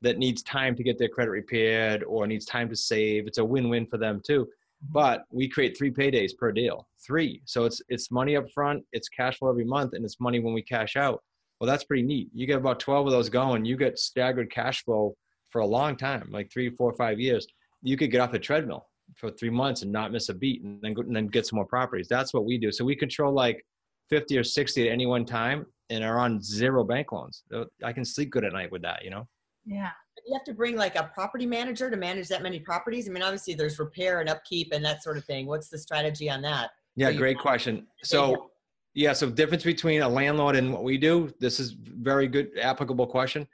that 0.00 0.16
needs 0.16 0.42
time 0.42 0.74
to 0.76 0.82
get 0.82 0.98
their 0.98 1.08
credit 1.08 1.30
repaired 1.30 2.04
or 2.04 2.26
needs 2.26 2.46
time 2.46 2.70
to 2.70 2.76
save. 2.76 3.26
It's 3.26 3.38
a 3.38 3.44
win-win 3.44 3.86
for 3.86 3.98
them 3.98 4.22
too 4.26 4.48
but 4.90 5.24
we 5.30 5.48
create 5.48 5.76
three 5.76 5.90
paydays 5.90 6.36
per 6.36 6.52
deal 6.52 6.88
three. 7.04 7.42
So 7.44 7.64
it's 7.64 7.80
it's 7.88 8.10
money 8.10 8.36
up 8.36 8.50
front 8.52 8.84
it's 8.92 9.08
cash 9.08 9.38
flow 9.38 9.50
every 9.50 9.64
month 9.64 9.94
and 9.94 10.04
it's 10.04 10.20
money 10.20 10.40
when 10.40 10.54
we 10.54 10.62
cash 10.62 10.96
out. 10.96 11.22
Well 11.60 11.68
that's 11.68 11.84
pretty 11.84 12.02
neat. 12.02 12.28
You 12.32 12.46
get 12.46 12.58
about 12.58 12.80
12 12.80 13.06
of 13.06 13.12
those 13.12 13.28
going 13.28 13.64
you 13.64 13.76
get 13.76 13.98
staggered 13.98 14.50
cash 14.50 14.84
flow 14.84 15.14
for 15.50 15.60
a 15.60 15.66
long 15.66 15.96
time 15.96 16.28
like 16.30 16.50
three 16.52 16.70
four 16.70 16.94
five 16.96 17.20
years. 17.20 17.46
You 17.82 17.96
could 17.96 18.10
get 18.10 18.20
off 18.20 18.32
the 18.32 18.38
treadmill 18.38 18.86
for 19.16 19.30
three 19.30 19.50
months 19.50 19.82
and 19.82 19.92
not 19.92 20.12
miss 20.12 20.28
a 20.28 20.34
beat 20.34 20.62
and 20.62 20.80
then 20.82 20.94
and 20.98 21.14
then 21.16 21.26
get 21.26 21.46
some 21.46 21.56
more 21.56 21.66
properties. 21.66 22.08
That's 22.08 22.34
what 22.34 22.44
we 22.44 22.58
do. 22.58 22.72
So 22.72 22.84
we 22.84 22.96
control 22.96 23.32
like 23.32 23.64
50 24.10 24.36
or 24.38 24.44
60 24.44 24.88
at 24.88 24.92
any 24.92 25.06
one 25.06 25.24
time 25.24 25.66
and 25.90 26.04
are 26.04 26.18
on 26.18 26.40
zero 26.42 26.84
bank 26.84 27.12
loans. 27.12 27.42
I 27.82 27.92
can 27.92 28.04
sleep 28.04 28.30
good 28.30 28.44
at 28.44 28.52
night 28.52 28.72
with 28.72 28.82
that 28.82 29.04
you 29.04 29.10
know? 29.10 29.26
Yeah 29.66 29.90
you 30.26 30.34
have 30.34 30.44
to 30.44 30.54
bring 30.54 30.76
like 30.76 30.96
a 30.96 31.10
property 31.14 31.46
manager 31.46 31.90
to 31.90 31.96
manage 31.96 32.28
that 32.28 32.42
many 32.42 32.58
properties? 32.58 33.08
I 33.08 33.12
mean, 33.12 33.22
obviously 33.22 33.54
there's 33.54 33.78
repair 33.78 34.20
and 34.20 34.28
upkeep 34.28 34.72
and 34.72 34.84
that 34.84 35.02
sort 35.02 35.16
of 35.16 35.24
thing. 35.24 35.46
What's 35.46 35.68
the 35.68 35.78
strategy 35.78 36.30
on 36.30 36.42
that? 36.42 36.70
Yeah, 36.96 37.12
great 37.12 37.38
question. 37.38 37.86
So, 38.02 38.50
yeah, 38.94 39.12
so 39.12 39.28
difference 39.28 39.64
between 39.64 40.02
a 40.02 40.08
landlord 40.08 40.56
and 40.56 40.72
what 40.72 40.84
we 40.84 40.96
do, 40.96 41.32
this 41.40 41.58
is 41.58 41.72
very 41.72 42.28
good 42.28 42.50
applicable 42.60 43.06
question 43.06 43.46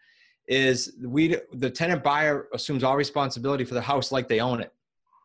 is 0.46 0.94
we 1.02 1.36
the 1.52 1.70
tenant 1.70 2.02
buyer 2.02 2.48
assumes 2.52 2.82
all 2.82 2.96
responsibility 2.96 3.64
for 3.64 3.74
the 3.74 3.80
house 3.80 4.10
like 4.10 4.26
they 4.26 4.40
own 4.40 4.60
it. 4.60 4.72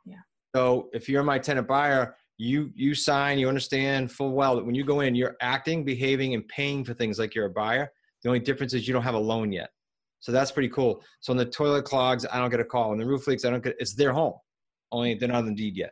Yeah. 0.05 0.17
So, 0.55 0.89
if 0.93 1.09
you're 1.09 1.23
my 1.23 1.39
tenant 1.39 1.67
buyer, 1.67 2.15
you 2.37 2.71
you 2.75 2.93
sign, 2.93 3.39
you 3.39 3.49
understand 3.49 4.11
full 4.11 4.33
well 4.33 4.55
that 4.55 4.65
when 4.65 4.75
you 4.75 4.85
go 4.85 5.01
in, 5.01 5.15
you're 5.15 5.35
acting, 5.41 5.83
behaving 5.83 6.33
and 6.33 6.47
paying 6.47 6.85
for 6.85 6.93
things 6.93 7.17
like 7.17 7.33
you're 7.33 7.45
a 7.45 7.49
buyer. 7.49 7.91
The 8.23 8.29
only 8.29 8.39
difference 8.39 8.73
is 8.73 8.87
you 8.87 8.93
don't 8.93 9.03
have 9.03 9.15
a 9.15 9.19
loan 9.19 9.51
yet. 9.51 9.69
So 10.25 10.31
that's 10.31 10.49
pretty 10.49 10.69
cool. 10.69 11.03
So 11.19 11.33
when 11.33 11.37
the 11.37 11.45
toilet 11.45 11.85
clogs, 11.85 12.25
I 12.25 12.39
don't 12.39 12.49
get 12.49 12.59
a 12.59 12.65
call. 12.65 12.89
When 12.89 12.97
the 12.97 13.05
roof 13.05 13.27
leaks, 13.27 13.45
I 13.45 13.51
don't 13.51 13.63
get. 13.63 13.75
It's 13.77 13.93
their 13.93 14.11
home. 14.11 14.33
Only 14.91 15.13
they're 15.13 15.29
not 15.29 15.37
on 15.37 15.45
the 15.45 15.53
deed 15.53 15.77
yet. 15.77 15.91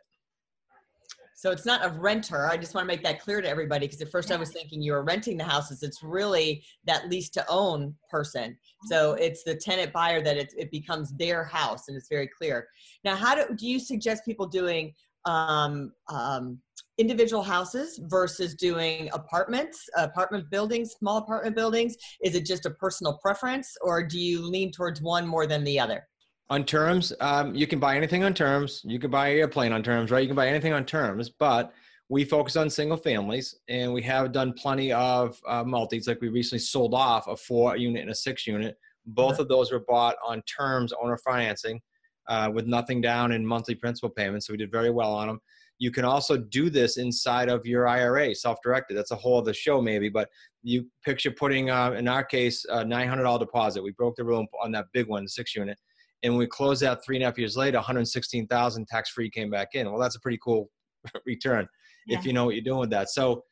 So 1.36 1.52
it's 1.52 1.64
not 1.64 1.84
a 1.84 1.90
renter. 1.90 2.48
I 2.48 2.56
just 2.56 2.74
want 2.74 2.84
to 2.84 2.88
make 2.88 3.04
that 3.04 3.20
clear 3.20 3.40
to 3.40 3.48
everybody 3.48 3.86
because 3.86 4.02
at 4.02 4.10
first 4.10 4.32
I 4.32 4.36
was 4.36 4.50
thinking 4.50 4.82
you 4.82 4.90
were 4.90 5.04
renting 5.04 5.36
the 5.36 5.44
houses. 5.44 5.84
It's 5.84 6.02
really 6.02 6.64
that 6.84 7.08
lease 7.08 7.30
to 7.30 7.44
own 7.48 7.94
person. 8.10 8.58
So 8.86 9.12
mm-hmm. 9.12 9.22
it's 9.22 9.44
the 9.44 9.54
tenant 9.54 9.92
buyer 9.92 10.20
that 10.20 10.36
it, 10.36 10.52
it 10.58 10.72
becomes 10.72 11.12
their 11.12 11.44
house 11.44 11.86
and 11.86 11.96
it's 11.96 12.08
very 12.08 12.28
clear. 12.36 12.66
Now, 13.04 13.14
how 13.14 13.36
do, 13.36 13.54
do 13.54 13.68
you 13.68 13.78
suggest 13.78 14.24
people 14.24 14.48
doing 14.48 14.94
um, 15.26 15.92
um, 16.08 16.58
individual 16.98 17.42
houses 17.42 18.00
versus 18.04 18.54
doing 18.54 19.10
apartments, 19.12 19.88
apartment 19.96 20.50
buildings, 20.50 20.92
small 20.98 21.18
apartment 21.18 21.56
buildings? 21.56 21.96
Is 22.22 22.34
it 22.34 22.46
just 22.46 22.66
a 22.66 22.70
personal 22.70 23.18
preference 23.22 23.74
or 23.82 24.02
do 24.02 24.18
you 24.18 24.42
lean 24.42 24.70
towards 24.70 25.02
one 25.02 25.26
more 25.26 25.46
than 25.46 25.64
the 25.64 25.78
other? 25.78 26.06
On 26.50 26.64
terms, 26.64 27.12
um, 27.20 27.54
you 27.54 27.66
can 27.66 27.80
buy 27.80 27.96
anything 27.96 28.22
on 28.22 28.34
terms. 28.34 28.82
You 28.84 28.98
can 28.98 29.10
buy 29.10 29.28
an 29.28 29.38
airplane 29.38 29.72
on 29.72 29.82
terms, 29.82 30.10
right? 30.10 30.20
You 30.20 30.28
can 30.28 30.36
buy 30.36 30.48
anything 30.48 30.72
on 30.72 30.84
terms, 30.84 31.30
but 31.38 31.72
we 32.10 32.24
focus 32.24 32.56
on 32.56 32.68
single 32.68 32.98
families 32.98 33.56
and 33.68 33.92
we 33.92 34.02
have 34.02 34.30
done 34.30 34.52
plenty 34.52 34.92
of 34.92 35.40
uh, 35.48 35.64
multis. 35.64 36.06
Like 36.06 36.20
we 36.20 36.28
recently 36.28 36.60
sold 36.60 36.92
off 36.92 37.26
a 37.28 37.36
four 37.36 37.76
unit 37.76 38.02
and 38.02 38.10
a 38.10 38.14
six 38.14 38.46
unit. 38.46 38.76
Both 39.06 39.38
of 39.38 39.48
those 39.48 39.72
were 39.72 39.84
bought 39.86 40.16
on 40.24 40.42
terms 40.42 40.92
owner 41.02 41.18
financing 41.18 41.80
uh, 42.28 42.50
with 42.52 42.66
nothing 42.66 43.00
down 43.00 43.32
and 43.32 43.46
monthly 43.46 43.74
principal 43.74 44.10
payments. 44.10 44.46
So 44.46 44.52
we 44.52 44.56
did 44.56 44.70
very 44.70 44.90
well 44.90 45.12
on 45.12 45.28
them. 45.28 45.40
You 45.78 45.90
can 45.90 46.04
also 46.04 46.36
do 46.36 46.70
this 46.70 46.98
inside 46.98 47.48
of 47.48 47.66
your 47.66 47.88
IRA, 47.88 48.34
self-directed. 48.34 48.96
That's 48.96 49.10
a 49.10 49.16
whole 49.16 49.38
other 49.38 49.52
show, 49.52 49.82
maybe. 49.82 50.08
But 50.08 50.28
you 50.62 50.86
picture 51.04 51.32
putting, 51.32 51.70
uh, 51.70 51.92
in 51.92 52.06
our 52.06 52.24
case, 52.24 52.64
a 52.70 52.84
$900 52.84 53.38
deposit. 53.40 53.82
We 53.82 53.90
broke 53.92 54.16
the 54.16 54.24
rule 54.24 54.46
on 54.62 54.72
that 54.72 54.86
big 54.92 55.08
one, 55.08 55.26
six 55.26 55.54
unit, 55.54 55.76
and 56.22 56.36
we 56.36 56.46
closed 56.46 56.84
out 56.84 57.04
three 57.04 57.16
and 57.16 57.24
a 57.24 57.26
half 57.26 57.38
years 57.38 57.56
later. 57.56 57.78
116,000 57.78 58.86
tax-free 58.86 59.30
came 59.30 59.50
back 59.50 59.68
in. 59.74 59.90
Well, 59.90 60.00
that's 60.00 60.16
a 60.16 60.20
pretty 60.20 60.38
cool 60.42 60.70
return 61.26 61.66
yeah. 62.06 62.18
if 62.18 62.24
you 62.24 62.32
know 62.32 62.44
what 62.44 62.54
you're 62.54 62.64
doing 62.64 62.80
with 62.80 62.90
that. 62.90 63.10
So 63.10 63.42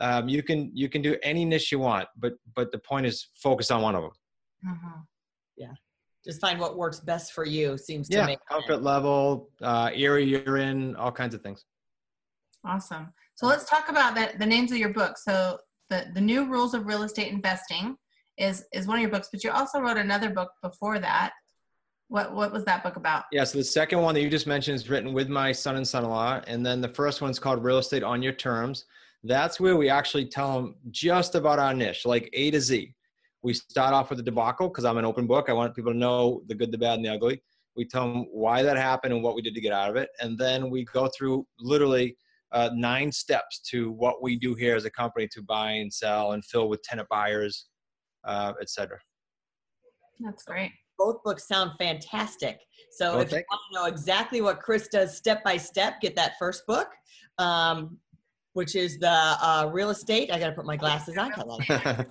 um, 0.00 0.28
you 0.28 0.42
can 0.42 0.70
you 0.74 0.88
can 0.88 1.02
do 1.02 1.16
any 1.22 1.44
niche 1.44 1.72
you 1.72 1.80
want, 1.80 2.08
but 2.16 2.34
but 2.54 2.70
the 2.70 2.78
point 2.78 3.06
is 3.06 3.30
focus 3.34 3.70
on 3.70 3.82
one 3.82 3.96
of 3.96 4.02
them. 4.02 4.12
Mm-hmm. 4.66 5.00
Yeah 5.56 5.72
just 6.24 6.40
find 6.40 6.58
what 6.58 6.76
works 6.76 7.00
best 7.00 7.32
for 7.32 7.44
you 7.46 7.78
seems 7.78 8.08
yeah, 8.10 8.20
to 8.20 8.26
make 8.26 8.38
comfort 8.48 8.74
sense. 8.74 8.84
level 8.84 9.50
uh 9.62 9.90
area 9.94 10.26
you're 10.26 10.58
in 10.58 10.96
all 10.96 11.12
kinds 11.12 11.34
of 11.34 11.42
things. 11.42 11.64
Awesome. 12.64 13.12
So 13.34 13.46
let's 13.46 13.68
talk 13.68 13.88
about 13.88 14.14
that 14.16 14.38
the 14.38 14.46
names 14.46 14.72
of 14.72 14.78
your 14.78 14.92
books. 14.92 15.24
So 15.24 15.58
the 15.90 16.06
the 16.14 16.20
new 16.20 16.46
rules 16.46 16.74
of 16.74 16.86
real 16.86 17.02
estate 17.02 17.32
investing 17.32 17.96
is 18.36 18.64
is 18.72 18.86
one 18.86 18.96
of 18.96 19.02
your 19.02 19.10
books 19.10 19.28
but 19.32 19.42
you 19.42 19.50
also 19.50 19.80
wrote 19.80 19.96
another 19.96 20.30
book 20.30 20.50
before 20.62 20.98
that. 20.98 21.32
What 22.08 22.34
what 22.34 22.52
was 22.52 22.64
that 22.64 22.82
book 22.82 22.96
about? 22.96 23.24
Yeah 23.32 23.44
so 23.44 23.58
the 23.58 23.64
second 23.64 24.00
one 24.00 24.14
that 24.14 24.22
you 24.22 24.30
just 24.30 24.46
mentioned 24.46 24.76
is 24.76 24.90
written 24.90 25.12
with 25.12 25.28
my 25.28 25.52
son 25.52 25.76
and 25.76 25.86
son-in-law 25.86 26.42
and 26.46 26.64
then 26.64 26.80
the 26.80 26.88
first 26.88 27.22
one's 27.22 27.38
called 27.38 27.62
real 27.62 27.78
estate 27.78 28.02
on 28.02 28.22
your 28.22 28.32
terms. 28.32 28.84
That's 29.24 29.58
where 29.58 29.76
we 29.76 29.88
actually 29.88 30.26
tell 30.26 30.54
them 30.54 30.76
just 30.90 31.34
about 31.34 31.58
our 31.58 31.74
niche 31.74 32.04
like 32.06 32.28
a 32.32 32.50
to 32.50 32.60
z 32.60 32.94
we 33.42 33.54
start 33.54 33.94
off 33.94 34.10
with 34.10 34.18
a 34.18 34.22
debacle 34.22 34.68
because 34.68 34.84
I'm 34.84 34.98
an 34.98 35.04
open 35.04 35.26
book. 35.26 35.48
I 35.48 35.52
want 35.52 35.74
people 35.74 35.92
to 35.92 35.98
know 35.98 36.42
the 36.46 36.54
good, 36.54 36.72
the 36.72 36.78
bad, 36.78 36.96
and 36.96 37.04
the 37.04 37.12
ugly. 37.12 37.42
We 37.76 37.84
tell 37.84 38.12
them 38.12 38.26
why 38.32 38.62
that 38.62 38.76
happened 38.76 39.14
and 39.14 39.22
what 39.22 39.36
we 39.36 39.42
did 39.42 39.54
to 39.54 39.60
get 39.60 39.72
out 39.72 39.90
of 39.90 39.96
it. 39.96 40.08
And 40.20 40.36
then 40.36 40.70
we 40.70 40.84
go 40.84 41.08
through 41.16 41.46
literally 41.60 42.16
uh, 42.52 42.70
nine 42.74 43.12
steps 43.12 43.60
to 43.70 43.92
what 43.92 44.22
we 44.22 44.36
do 44.36 44.54
here 44.54 44.74
as 44.74 44.84
a 44.84 44.90
company 44.90 45.28
to 45.28 45.42
buy 45.42 45.72
and 45.72 45.92
sell 45.92 46.32
and 46.32 46.44
fill 46.44 46.68
with 46.68 46.82
tenant 46.82 47.08
buyers, 47.08 47.66
uh, 48.24 48.54
etc. 48.60 48.98
That's 50.20 50.42
great. 50.42 50.72
Both 50.98 51.22
books 51.24 51.46
sound 51.46 51.72
fantastic. 51.78 52.58
So 52.90 53.14
oh, 53.14 53.20
if 53.20 53.30
you 53.30 53.36
want 53.36 53.60
to 53.72 53.78
know 53.78 53.84
exactly 53.84 54.40
what 54.40 54.60
Chris 54.60 54.88
does 54.88 55.16
step 55.16 55.44
by 55.44 55.56
step, 55.56 56.00
get 56.00 56.16
that 56.16 56.32
first 56.38 56.66
book. 56.66 56.88
Um, 57.38 57.98
which 58.58 58.74
is 58.74 58.98
the 58.98 59.08
uh, 59.08 59.70
real 59.72 59.90
estate. 59.90 60.32
I 60.32 60.38
got 60.40 60.48
to 60.48 60.52
put 60.52 60.66
my 60.66 60.76
glasses 60.76 61.16
on. 61.16 61.30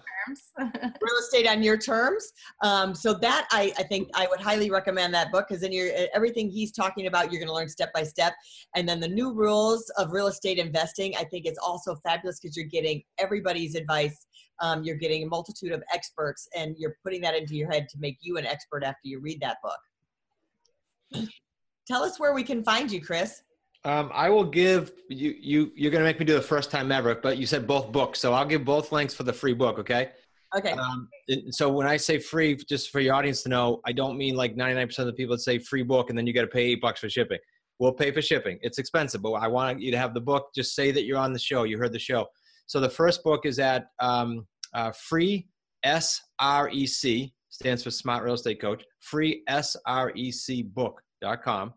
real 0.58 1.18
estate 1.20 1.46
on 1.46 1.62
your 1.62 1.76
terms. 1.76 2.32
Um, 2.64 2.96
so 2.96 3.14
that 3.16 3.50
I, 3.52 3.74
I 3.78 3.84
think 3.84 4.08
I 4.16 4.28
would 4.28 4.40
highly 4.40 4.70
recommend 4.70 5.14
that 5.14 5.30
book 5.30 5.48
because 5.50 5.62
then 5.62 5.74
you're 5.74 5.90
everything 6.16 6.50
he's 6.50 6.72
talking 6.72 7.08
about. 7.08 7.34
You're 7.34 7.42
going 7.42 7.50
to 7.50 7.54
learn 7.54 7.68
step 7.68 7.92
by 7.92 8.04
step. 8.04 8.34
And 8.78 8.88
then 8.88 9.02
the 9.02 9.10
new 9.10 9.34
rules 9.34 9.92
of 9.98 10.14
real 10.14 10.28
estate 10.28 10.58
investing. 10.58 11.14
I 11.18 11.26
think 11.26 11.46
it's 11.46 11.60
also 11.60 11.98
fabulous 11.98 12.40
because 12.40 12.56
you're 12.56 12.68
getting 12.68 13.04
everybody's 13.20 13.76
advice. 13.76 14.26
Um, 14.62 14.86
you're 14.86 14.96
getting 14.96 15.24
a 15.24 15.28
multitude 15.28 15.74
of 15.74 15.84
experts, 15.94 16.48
and 16.56 16.78
you're 16.80 16.96
putting 17.04 17.20
that 17.24 17.36
into 17.36 17.56
your 17.56 17.70
head 17.70 17.90
to 17.90 18.00
make 18.00 18.20
you 18.22 18.38
an 18.38 18.46
expert 18.46 18.86
after 18.86 19.02
you 19.04 19.20
read 19.20 19.42
that 19.42 19.58
book. 19.62 21.28
Tell 21.88 22.04
us 22.04 22.22
where 22.22 22.34
we 22.34 22.44
can 22.44 22.64
find 22.64 22.90
you, 22.90 23.02
Chris. 23.02 23.42
Um, 23.86 24.12
I 24.14 24.30
will 24.30 24.44
give 24.44 24.92
you 25.10 25.36
you 25.40 25.72
you're 25.76 25.92
gonna 25.92 26.04
make 26.04 26.20
me 26.20 26.26
do 26.26 26.34
the 26.34 26.42
first 26.42 26.72
time 26.72 26.92
ever, 26.92 27.16
but 27.16 27.38
you 27.38 27.46
said 27.46 27.68
both 27.68 27.92
books, 27.92 28.20
so 28.20 28.34
I'll 28.34 28.46
give 28.46 28.66
both 28.66 28.92
links 28.92 29.14
for 29.14 29.24
the 29.24 29.34
free 29.34 29.54
book. 29.54 29.80
Okay. 29.80 30.12
Okay. 30.56 30.72
Um, 30.72 31.10
so 31.50 31.70
when 31.70 31.88
I 31.88 31.98
say 31.98 32.20
free, 32.20 32.56
just 32.56 32.90
for 32.90 33.00
your 33.00 33.16
audience 33.16 33.44
to 33.44 33.50
know, 33.50 33.82
I 33.86 33.92
don't 33.92 34.18
mean 34.18 34.36
like 34.36 34.56
99% 34.56 34.98
of 35.00 35.06
the 35.06 35.14
people 35.14 35.36
that 35.36 35.42
say 35.42 35.60
free 35.60 35.84
book 35.84 36.10
and 36.10 36.18
then 36.18 36.26
you 36.26 36.34
got 36.34 36.42
to 36.42 36.48
pay 36.48 36.68
eight 36.68 36.82
bucks 36.82 37.02
for 37.02 37.10
shipping. 37.10 37.40
We'll 37.80 37.92
pay 37.92 38.12
for 38.12 38.22
shipping. 38.22 38.58
It's 38.62 38.78
expensive, 38.78 39.22
but 39.22 39.34
I 39.34 39.48
want 39.48 39.82
you 39.82 39.92
to 39.92 39.98
have 39.98 40.14
the 40.14 40.22
book. 40.22 40.50
Just 40.56 40.74
say 40.74 40.92
that 40.92 41.04
you're 41.04 41.18
on 41.18 41.34
the 41.34 41.40
show. 41.40 41.64
You 41.64 41.78
heard 41.78 41.92
the 41.92 42.00
show. 42.00 42.26
So 42.66 42.80
the 42.80 42.90
first 42.90 43.24
book 43.24 43.46
is 43.46 43.60
at 43.60 43.88
um, 44.00 44.48
uh, 44.74 44.92
free 44.92 45.48
S 45.84 46.20
R 46.40 46.70
E 46.70 46.88
C 46.88 47.34
stands 47.50 47.84
for 47.84 47.92
Smart 47.92 48.24
Real 48.24 48.34
Estate 48.34 48.60
Coach. 48.60 48.84
Free 49.00 49.44
S 49.48 49.76
R 49.86 50.12
E 50.16 50.32
C 50.32 50.64
book.com. 50.64 51.74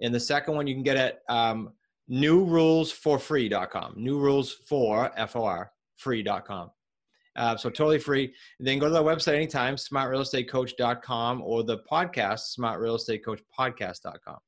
And 0.00 0.14
the 0.14 0.20
second 0.20 0.54
one 0.54 0.66
you 0.66 0.74
can 0.74 0.82
get 0.82 0.96
at 0.96 1.20
um, 1.28 1.72
newrulesforfree.com. 2.10 3.94
New 3.96 4.18
rules 4.18 4.52
for 4.52 5.10
F 5.16 5.36
O 5.36 5.44
R 5.44 5.72
free.com. 5.96 6.70
Uh, 7.36 7.56
so 7.56 7.68
totally 7.68 7.98
free. 7.98 8.32
And 8.58 8.66
Then 8.66 8.78
go 8.78 8.86
to 8.86 8.92
the 8.92 9.02
website 9.02 9.34
anytime, 9.34 9.76
smartrealestatecoach.com 9.76 11.42
or 11.42 11.64
the 11.64 11.78
podcast, 11.90 12.56
smartrealestatecoachpodcast.com. 12.58 14.38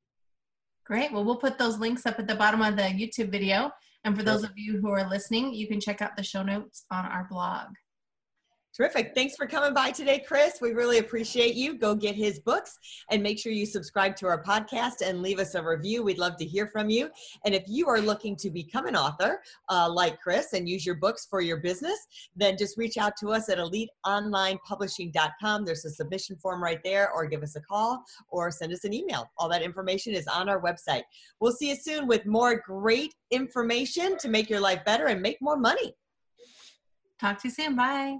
Great. 0.85 1.11
Well, 1.11 1.23
we'll 1.23 1.37
put 1.37 1.59
those 1.59 1.77
links 1.77 2.07
up 2.07 2.17
at 2.17 2.27
the 2.27 2.33
bottom 2.33 2.61
of 2.63 2.75
the 2.75 2.83
YouTube 2.83 3.29
video. 3.29 3.71
And 4.05 4.17
for 4.17 4.23
those 4.23 4.43
of 4.43 4.51
you 4.55 4.79
who 4.79 4.89
are 4.89 5.07
listening, 5.07 5.53
you 5.53 5.67
can 5.67 5.79
check 5.79 6.01
out 6.01 6.17
the 6.17 6.23
show 6.23 6.41
notes 6.41 6.85
on 6.89 7.05
our 7.05 7.27
blog. 7.29 7.67
Terrific. 8.79 9.11
Thanks 9.13 9.35
for 9.35 9.45
coming 9.45 9.73
by 9.73 9.91
today, 9.91 10.23
Chris. 10.25 10.61
We 10.61 10.71
really 10.71 10.99
appreciate 10.99 11.55
you. 11.55 11.77
Go 11.77 11.93
get 11.93 12.15
his 12.15 12.39
books 12.39 12.79
and 13.11 13.21
make 13.21 13.37
sure 13.37 13.51
you 13.51 13.65
subscribe 13.65 14.15
to 14.15 14.27
our 14.27 14.41
podcast 14.41 15.05
and 15.05 15.21
leave 15.21 15.37
us 15.37 15.53
a 15.55 15.61
review. 15.61 16.01
We'd 16.01 16.17
love 16.17 16.37
to 16.37 16.45
hear 16.45 16.65
from 16.65 16.89
you. 16.89 17.09
And 17.43 17.53
if 17.53 17.63
you 17.67 17.89
are 17.89 17.99
looking 17.99 18.37
to 18.37 18.49
become 18.49 18.85
an 18.85 18.95
author 18.95 19.41
uh, 19.67 19.91
like 19.91 20.21
Chris 20.21 20.53
and 20.53 20.69
use 20.69 20.85
your 20.85 20.95
books 20.95 21.27
for 21.29 21.41
your 21.41 21.57
business, 21.57 22.07
then 22.37 22.55
just 22.57 22.77
reach 22.77 22.97
out 22.97 23.17
to 23.17 23.33
us 23.33 23.49
at 23.49 23.57
eliteonlinepublishing.com. 23.57 25.65
There's 25.65 25.83
a 25.83 25.89
submission 25.89 26.37
form 26.37 26.63
right 26.63 26.79
there, 26.81 27.11
or 27.11 27.25
give 27.25 27.43
us 27.43 27.57
a 27.57 27.61
call 27.61 28.01
or 28.29 28.49
send 28.49 28.71
us 28.71 28.85
an 28.85 28.93
email. 28.93 29.29
All 29.37 29.49
that 29.49 29.61
information 29.61 30.13
is 30.13 30.25
on 30.27 30.47
our 30.47 30.61
website. 30.61 31.03
We'll 31.41 31.51
see 31.51 31.67
you 31.67 31.75
soon 31.75 32.07
with 32.07 32.25
more 32.25 32.63
great 32.65 33.13
information 33.29 34.17
to 34.19 34.29
make 34.29 34.49
your 34.49 34.61
life 34.61 34.85
better 34.85 35.07
and 35.07 35.21
make 35.21 35.41
more 35.41 35.57
money. 35.57 35.93
Talk 37.19 37.41
to 37.41 37.49
you 37.49 37.53
soon. 37.53 37.75
Bye. 37.75 38.19